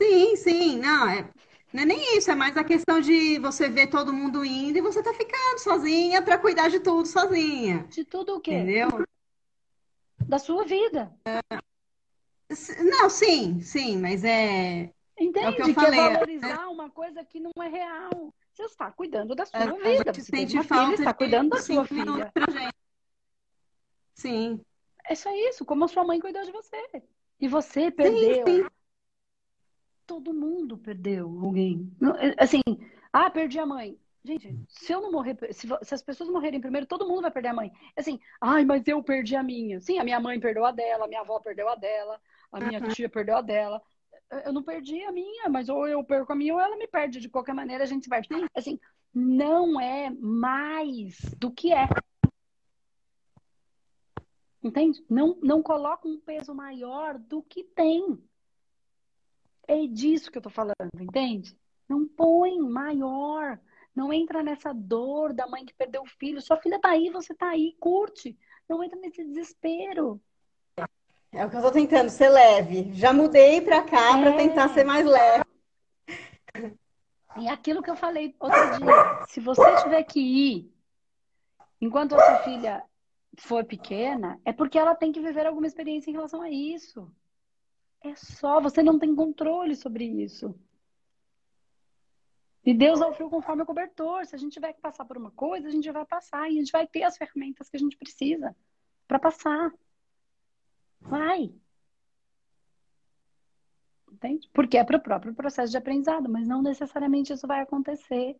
Sim, 0.00 0.36
sim. 0.36 0.78
Não, 0.78 1.08
é, 1.08 1.30
não 1.72 1.82
é 1.82 1.86
nem 1.86 2.16
isso. 2.16 2.30
É 2.30 2.34
mais 2.34 2.56
a 2.56 2.64
questão 2.64 3.00
de 3.00 3.38
você 3.38 3.68
ver 3.68 3.88
todo 3.88 4.12
mundo 4.12 4.44
indo 4.44 4.78
e 4.78 4.82
você 4.82 5.02
tá 5.02 5.12
ficando 5.12 5.58
sozinha 5.58 6.22
para 6.22 6.38
cuidar 6.38 6.68
de 6.68 6.80
tudo 6.80 7.06
sozinha. 7.06 7.86
De 7.90 8.04
tudo 8.04 8.36
o 8.36 8.40
quê? 8.40 8.52
Entendeu? 8.52 8.88
Da 10.28 10.38
sua 10.38 10.64
vida. 10.64 11.12
É... 11.26 11.71
Não, 12.84 13.10
sim, 13.10 13.60
sim, 13.60 13.98
mas 13.98 14.24
é 14.24 14.92
Entende? 15.18 15.46
É 15.46 15.52
que, 15.52 15.62
eu 15.62 15.74
falei. 15.74 16.00
é 16.00 16.12
valorizar 16.12 16.68
uma 16.68 16.90
coisa 16.90 17.24
que 17.24 17.38
não 17.38 17.52
é 17.62 17.68
real. 17.68 18.34
Você 18.52 18.64
está 18.64 18.90
cuidando 18.90 19.34
da 19.34 19.46
sua 19.46 19.60
é, 19.60 19.96
vida. 19.96 20.12
Você 20.12 20.22
sente 20.22 20.54
uma 20.54 20.64
filha, 20.64 20.94
está 20.94 21.14
cuidando 21.14 21.50
da 21.50 21.58
sua 21.58 21.84
filha. 21.84 22.32
Sim. 24.14 24.60
É 25.04 25.14
só 25.14 25.30
isso, 25.48 25.64
como 25.64 25.84
a 25.84 25.88
sua 25.88 26.04
mãe 26.04 26.20
cuidou 26.20 26.42
de 26.42 26.52
você. 26.52 27.02
E 27.40 27.48
você 27.48 27.90
perdeu. 27.90 28.46
Sim, 28.46 28.62
sim. 28.62 28.66
Todo 30.06 30.34
mundo 30.34 30.76
perdeu 30.76 31.26
alguém. 31.42 31.90
É, 32.18 32.42
assim, 32.42 32.60
ah, 33.12 33.30
perdi 33.30 33.58
a 33.58 33.66
mãe. 33.66 33.98
Gente, 34.24 34.56
se 34.68 34.92
eu 34.92 35.00
não 35.00 35.10
morrer, 35.10 35.36
se, 35.52 35.66
se, 35.82 35.94
as 35.94 36.02
pessoas 36.02 36.30
morrerem 36.30 36.60
primeiro, 36.60 36.86
todo 36.86 37.08
mundo 37.08 37.22
vai 37.22 37.30
perder 37.30 37.48
a 37.48 37.54
mãe. 37.54 37.72
Assim, 37.96 38.20
ai, 38.40 38.64
mas 38.64 38.86
eu 38.86 39.02
perdi 39.02 39.34
a 39.34 39.42
minha. 39.42 39.80
Sim, 39.80 39.98
a 39.98 40.04
minha 40.04 40.20
mãe 40.20 40.38
perdeu 40.38 40.64
a 40.64 40.70
dela, 40.70 41.06
a 41.06 41.08
minha 41.08 41.22
avó 41.22 41.40
perdeu 41.40 41.68
a 41.68 41.74
dela, 41.74 42.20
a 42.52 42.60
minha 42.60 42.80
tia 42.80 43.08
perdeu 43.08 43.36
a 43.36 43.40
dela 43.40 43.82
eu 44.44 44.52
não 44.52 44.62
perdi 44.62 45.02
a 45.04 45.12
minha, 45.12 45.48
mas 45.48 45.68
ou 45.68 45.86
eu 45.86 46.02
perco 46.02 46.32
a 46.32 46.36
minha 46.36 46.54
ou 46.54 46.60
ela 46.60 46.76
me 46.76 46.88
perde. 46.88 47.20
De 47.20 47.28
qualquer 47.28 47.54
maneira, 47.54 47.84
a 47.84 47.86
gente 47.86 48.08
vai. 48.08 48.22
Assim, 48.54 48.80
não 49.14 49.80
é 49.80 50.10
mais 50.10 51.18
do 51.38 51.50
que 51.50 51.72
é. 51.72 51.86
Entende? 54.62 55.04
Não, 55.10 55.38
não 55.42 55.62
coloca 55.62 56.08
um 56.08 56.18
peso 56.18 56.54
maior 56.54 57.18
do 57.18 57.42
que 57.42 57.62
tem. 57.62 58.18
É 59.66 59.86
disso 59.86 60.30
que 60.30 60.38
eu 60.38 60.42
tô 60.42 60.50
falando, 60.50 60.74
entende? 61.00 61.56
Não 61.88 62.06
põe 62.06 62.58
maior. 62.58 63.60
Não 63.94 64.12
entra 64.12 64.42
nessa 64.42 64.72
dor 64.72 65.34
da 65.34 65.46
mãe 65.46 65.66
que 65.66 65.74
perdeu 65.74 66.02
o 66.02 66.06
filho. 66.18 66.40
Sua 66.40 66.56
filha 66.56 66.80
tá 66.80 66.90
aí, 66.90 67.10
você 67.10 67.34
tá 67.34 67.50
aí, 67.50 67.76
curte. 67.78 68.38
Não 68.68 68.82
entra 68.82 68.98
nesse 68.98 69.22
desespero. 69.24 70.20
É 71.32 71.46
o 71.46 71.48
que 71.48 71.56
eu 71.56 71.60
estou 71.60 71.72
tentando, 71.72 72.10
ser 72.10 72.28
leve. 72.28 72.92
Já 72.92 73.12
mudei 73.12 73.60
para 73.62 73.82
cá 73.82 74.18
é... 74.18 74.22
para 74.22 74.36
tentar 74.36 74.68
ser 74.68 74.84
mais 74.84 75.06
leve. 75.06 75.44
E 77.38 77.48
aquilo 77.48 77.82
que 77.82 77.90
eu 77.90 77.96
falei 77.96 78.36
outro 78.38 78.78
dia, 78.78 79.24
se 79.26 79.40
você 79.40 79.82
tiver 79.82 80.02
que 80.04 80.20
ir 80.20 80.72
enquanto 81.80 82.14
a 82.14 82.18
sua 82.18 82.38
filha 82.40 82.84
for 83.38 83.64
pequena, 83.64 84.38
é 84.44 84.52
porque 84.52 84.78
ela 84.78 84.94
tem 84.94 85.10
que 85.10 85.20
viver 85.20 85.46
alguma 85.46 85.66
experiência 85.66 86.10
em 86.10 86.12
relação 86.12 86.42
a 86.42 86.50
isso. 86.50 87.10
É 88.04 88.14
só, 88.14 88.60
você 88.60 88.82
não 88.82 88.98
tem 88.98 89.14
controle 89.14 89.74
sobre 89.74 90.04
isso. 90.04 90.54
E 92.64 92.74
Deus 92.74 93.00
é 93.00 93.06
o 93.06 93.12
frio 93.14 93.30
conforme 93.30 93.62
o 93.62 93.66
cobertor. 93.66 94.26
Se 94.26 94.34
a 94.34 94.38
gente 94.38 94.52
tiver 94.52 94.72
que 94.74 94.80
passar 94.80 95.04
por 95.04 95.16
uma 95.16 95.30
coisa, 95.30 95.66
a 95.66 95.70
gente 95.70 95.90
vai 95.90 96.04
passar 96.04 96.48
e 96.50 96.56
a 96.56 96.60
gente 96.60 96.70
vai 96.70 96.86
ter 96.86 97.04
as 97.04 97.16
ferramentas 97.16 97.70
que 97.70 97.76
a 97.76 97.80
gente 97.80 97.96
precisa 97.96 98.54
para 99.08 99.18
passar. 99.18 99.72
Vai. 101.02 101.54
Entende? 104.10 104.48
Porque 104.52 104.76
é 104.76 104.84
para 104.84 104.96
o 104.96 105.02
próprio 105.02 105.34
processo 105.34 105.70
de 105.70 105.76
aprendizado, 105.76 106.28
mas 106.28 106.46
não 106.46 106.62
necessariamente 106.62 107.32
isso 107.32 107.46
vai 107.46 107.60
acontecer. 107.60 108.36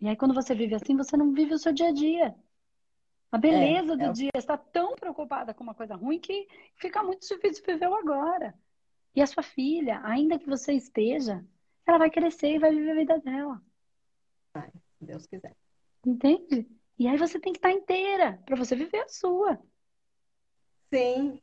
E 0.00 0.08
aí, 0.08 0.16
quando 0.16 0.34
você 0.34 0.54
vive 0.54 0.74
assim, 0.74 0.96
você 0.96 1.16
não 1.16 1.32
vive 1.32 1.54
o 1.54 1.58
seu 1.58 1.72
dia 1.72 1.88
a 1.88 1.92
dia. 1.92 2.34
A 3.32 3.38
beleza 3.38 3.94
é, 3.94 3.96
do 3.96 4.04
é... 4.04 4.12
dia 4.12 4.30
está 4.36 4.56
tão 4.56 4.94
preocupada 4.94 5.54
com 5.54 5.64
uma 5.64 5.74
coisa 5.74 5.94
ruim 5.94 6.20
que 6.20 6.46
fica 6.76 7.02
muito 7.02 7.26
difícil 7.26 7.64
viver 7.66 7.88
o 7.88 7.94
agora. 7.94 8.54
E 9.14 9.22
a 9.22 9.26
sua 9.26 9.42
filha, 9.42 10.00
ainda 10.04 10.38
que 10.38 10.46
você 10.46 10.72
esteja, 10.72 11.44
ela 11.86 11.98
vai 11.98 12.10
crescer 12.10 12.54
e 12.54 12.58
vai 12.58 12.74
viver 12.74 12.90
a 12.90 12.94
vida 12.94 13.18
dela. 13.20 13.62
Vai, 14.52 14.70
se 14.70 15.04
Deus 15.04 15.26
quiser. 15.26 15.56
Entende? 16.04 16.68
E 16.98 17.08
aí 17.08 17.16
você 17.16 17.40
tem 17.40 17.52
que 17.52 17.58
estar 17.58 17.72
inteira 17.72 18.40
para 18.44 18.56
você 18.56 18.76
viver 18.76 19.00
a 19.00 19.08
sua. 19.08 19.60
Sim. 20.94 21.40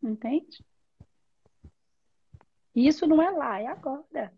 Entende? 0.00 0.64
Isso 2.72 3.04
não 3.06 3.20
é 3.20 3.30
lá, 3.30 3.60
é 3.60 3.66
agora. 3.66 4.32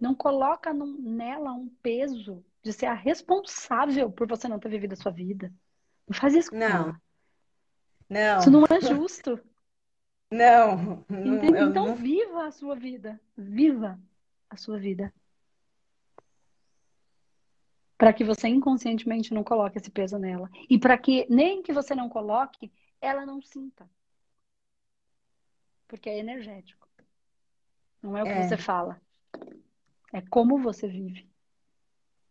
Não 0.00 0.14
coloca 0.16 0.74
nela 0.74 1.52
um 1.52 1.68
peso 1.80 2.44
de 2.62 2.72
ser 2.72 2.86
a 2.86 2.94
responsável 2.94 4.10
por 4.10 4.26
você 4.26 4.48
não 4.48 4.58
ter 4.58 4.68
vivido 4.68 4.94
a 4.94 4.96
sua 4.96 5.12
vida. 5.12 5.54
Não 6.08 6.18
faz 6.18 6.34
isso 6.34 6.50
com 6.50 6.56
não. 6.56 6.66
ela. 6.66 7.02
Não. 8.08 8.38
Isso 8.40 8.50
não 8.50 8.64
é 8.64 8.80
justo. 8.80 9.40
Não. 10.28 11.04
não 11.08 11.44
então 11.44 11.70
não... 11.70 11.94
viva 11.94 12.46
a 12.46 12.50
sua 12.50 12.74
vida. 12.74 13.20
Viva 13.36 13.96
a 14.50 14.56
sua 14.56 14.76
vida. 14.76 15.14
Para 17.96 18.12
que 18.12 18.24
você 18.24 18.48
inconscientemente 18.48 19.32
não 19.32 19.42
coloque 19.42 19.78
esse 19.78 19.90
peso 19.90 20.18
nela. 20.18 20.50
E 20.68 20.78
para 20.78 20.98
que 20.98 21.26
nem 21.30 21.62
que 21.62 21.72
você 21.72 21.94
não 21.94 22.08
coloque, 22.08 22.70
ela 23.00 23.24
não 23.24 23.40
sinta. 23.40 23.88
Porque 25.88 26.10
é 26.10 26.18
energético. 26.18 26.86
Não 28.02 28.16
é 28.16 28.22
o 28.22 28.26
que 28.26 28.32
é. 28.32 28.48
você 28.48 28.56
fala. 28.56 29.00
É 30.12 30.20
como 30.20 30.58
você 30.58 30.86
vive. 30.86 31.28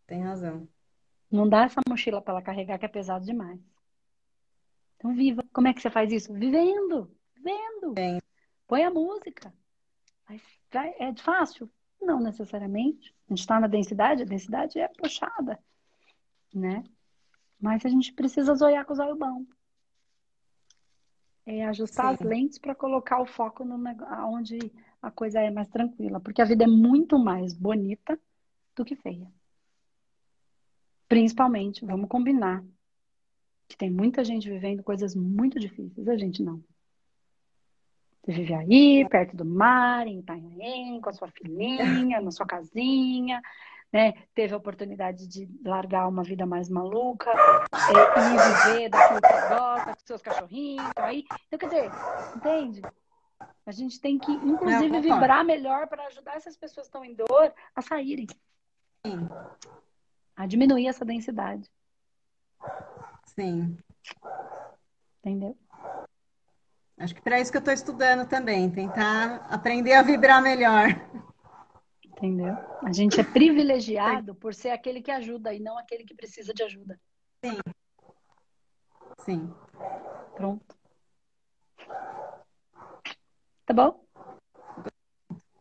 Tem 0.08 0.24
razão. 0.24 0.68
Não 1.32 1.50
dá 1.50 1.64
essa 1.64 1.82
mochila 1.88 2.22
para 2.22 2.36
ela 2.36 2.42
carregar 2.42 2.78
que 2.78 2.86
é 2.86 2.90
pesado 2.90 3.26
demais. 3.26 3.60
Então 4.96 5.14
viva. 5.14 5.44
Como 5.52 5.68
é 5.68 5.74
que 5.74 5.82
você 5.82 5.90
faz 5.90 6.12
isso? 6.12 6.34
Vivendo. 6.34 7.12
Vendo. 7.38 7.94
Põe 8.68 8.84
a 8.84 8.92
música. 8.92 9.54
Mas 10.28 10.42
é 10.72 11.16
fácil? 11.16 11.70
Não 12.02 12.20
necessariamente. 12.20 13.14
A 13.28 13.34
gente 13.34 13.40
está 13.40 13.60
na 13.60 13.68
densidade, 13.68 14.22
a 14.22 14.26
densidade 14.26 14.80
é 14.80 14.88
puxada, 14.88 15.60
né? 16.54 16.84
Mas 17.60 17.86
a 17.86 17.90
gente 17.90 18.14
precisa 18.14 18.54
zoiar 18.54 18.86
com 18.86 18.94
os 18.94 19.00
olhos 19.00 19.18
bons. 19.18 19.48
é 21.46 21.66
ajustar 21.66 22.10
Sim. 22.10 22.24
as 22.24 22.30
lentes 22.30 22.58
para 22.60 22.76
colocar 22.76 23.22
o 23.22 23.26
foco 23.26 23.64
no 23.64 23.76
onde 24.28 24.72
a 25.02 25.12
coisa 25.12 25.40
é 25.40 25.52
mais 25.52 25.68
tranquila, 25.70 26.20
porque 26.20 26.42
a 26.42 26.46
vida 26.46 26.64
é 26.64 26.68
muito 26.68 27.20
mais 27.20 27.54
bonita 27.54 28.20
do 28.76 28.84
que 28.84 28.96
feia. 28.96 29.32
Principalmente, 31.08 31.86
vamos 31.86 32.10
combinar, 32.10 32.64
que 33.68 33.78
tem 33.78 33.92
muita 33.92 34.24
gente 34.24 34.50
vivendo 34.50 34.84
coisas 34.84 35.16
muito 35.16 35.60
difíceis, 35.60 36.08
a 36.08 36.18
gente 36.18 36.42
não. 36.42 36.64
Você 38.26 38.32
vive 38.32 38.56
aí, 38.56 39.08
perto 39.08 39.38
do 39.38 39.46
mar, 39.46 40.08
em 40.08 40.18
Itanhaém, 40.18 41.00
com 41.00 41.10
a 41.10 41.14
sua 41.14 41.28
filhinha, 41.28 42.20
na 42.20 42.32
sua 42.32 42.46
casinha, 42.46 43.40
né? 43.94 44.14
Teve 44.34 44.52
a 44.56 44.58
oportunidade 44.58 45.28
de 45.28 45.48
largar 45.64 46.08
uma 46.08 46.24
vida 46.24 46.44
mais 46.44 46.68
maluca 46.68 47.30
é, 47.30 48.20
e 48.20 48.74
viver 48.74 48.90
daquilo 48.90 49.22
que 49.22 49.48
gosta, 49.48 49.94
com 49.94 50.06
seus 50.06 50.22
cachorrinhos, 50.24 50.92
tá 50.96 51.06
aí. 51.06 51.24
Então, 51.48 51.60
quer 51.60 51.68
dizer, 51.68 51.92
entende? 52.36 52.82
A 53.64 53.72
gente 53.72 54.02
tem 54.02 54.18
que, 54.18 54.32
inclusive, 54.32 55.02
vibrar 55.02 55.46
melhor 55.46 55.88
para 55.88 56.08
ajudar 56.08 56.36
essas 56.36 56.58
pessoas 56.58 56.88
que 56.88 56.98
estão 56.98 57.06
em 57.06 57.14
dor 57.14 57.54
a 57.76 57.82
saírem. 57.84 58.26
Sim. 59.06 59.30
A 60.36 60.48
diminuir 60.48 60.88
essa 60.88 61.06
densidade. 61.06 61.70
Sim. 63.28 63.78
Entendeu? 65.20 65.56
Acho 66.98 67.14
que 67.14 67.22
para 67.22 67.40
isso 67.40 67.52
que 67.52 67.58
eu 67.58 67.60
estou 67.60 67.74
estudando 67.74 68.28
também, 68.28 68.70
tentar 68.72 69.46
aprender 69.50 69.94
a 69.94 70.02
vibrar 70.02 70.42
melhor. 70.42 70.90
Entendeu? 72.06 72.56
A 72.82 72.92
gente 72.94 73.20
é 73.20 73.24
privilegiado 73.24 74.34
por 74.34 74.54
ser 74.54 74.70
aquele 74.70 75.02
que 75.02 75.12
ajuda 75.12 75.54
e 75.54 75.60
não 75.60 75.78
aquele 75.78 76.06
que 76.06 76.16
precisa 76.16 76.54
de 76.54 76.64
ajuda. 76.64 77.00
Sim. 77.44 77.58
Sim. 79.20 79.54
Pronto. 80.36 80.76
Tá 83.66 83.74
bom? 83.74 84.06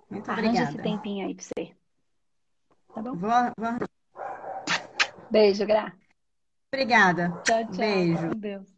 Muito 0.08 0.30
Arranja 0.30 0.48
obrigada. 0.48 0.70
esse 0.70 0.82
tempinho 0.82 1.26
aí 1.26 1.34
pra 1.34 1.44
você. 1.44 1.76
Tá 2.94 3.02
bom? 3.02 3.16
Vou, 3.16 3.30
vou... 3.58 3.88
Beijo, 5.30 5.66
Gra. 5.66 5.92
Obrigada. 6.72 7.30
Tchau, 7.44 7.64
tchau. 7.64 7.76
Beijo. 7.76 8.28
Com 8.28 8.38
Deus. 8.38 8.73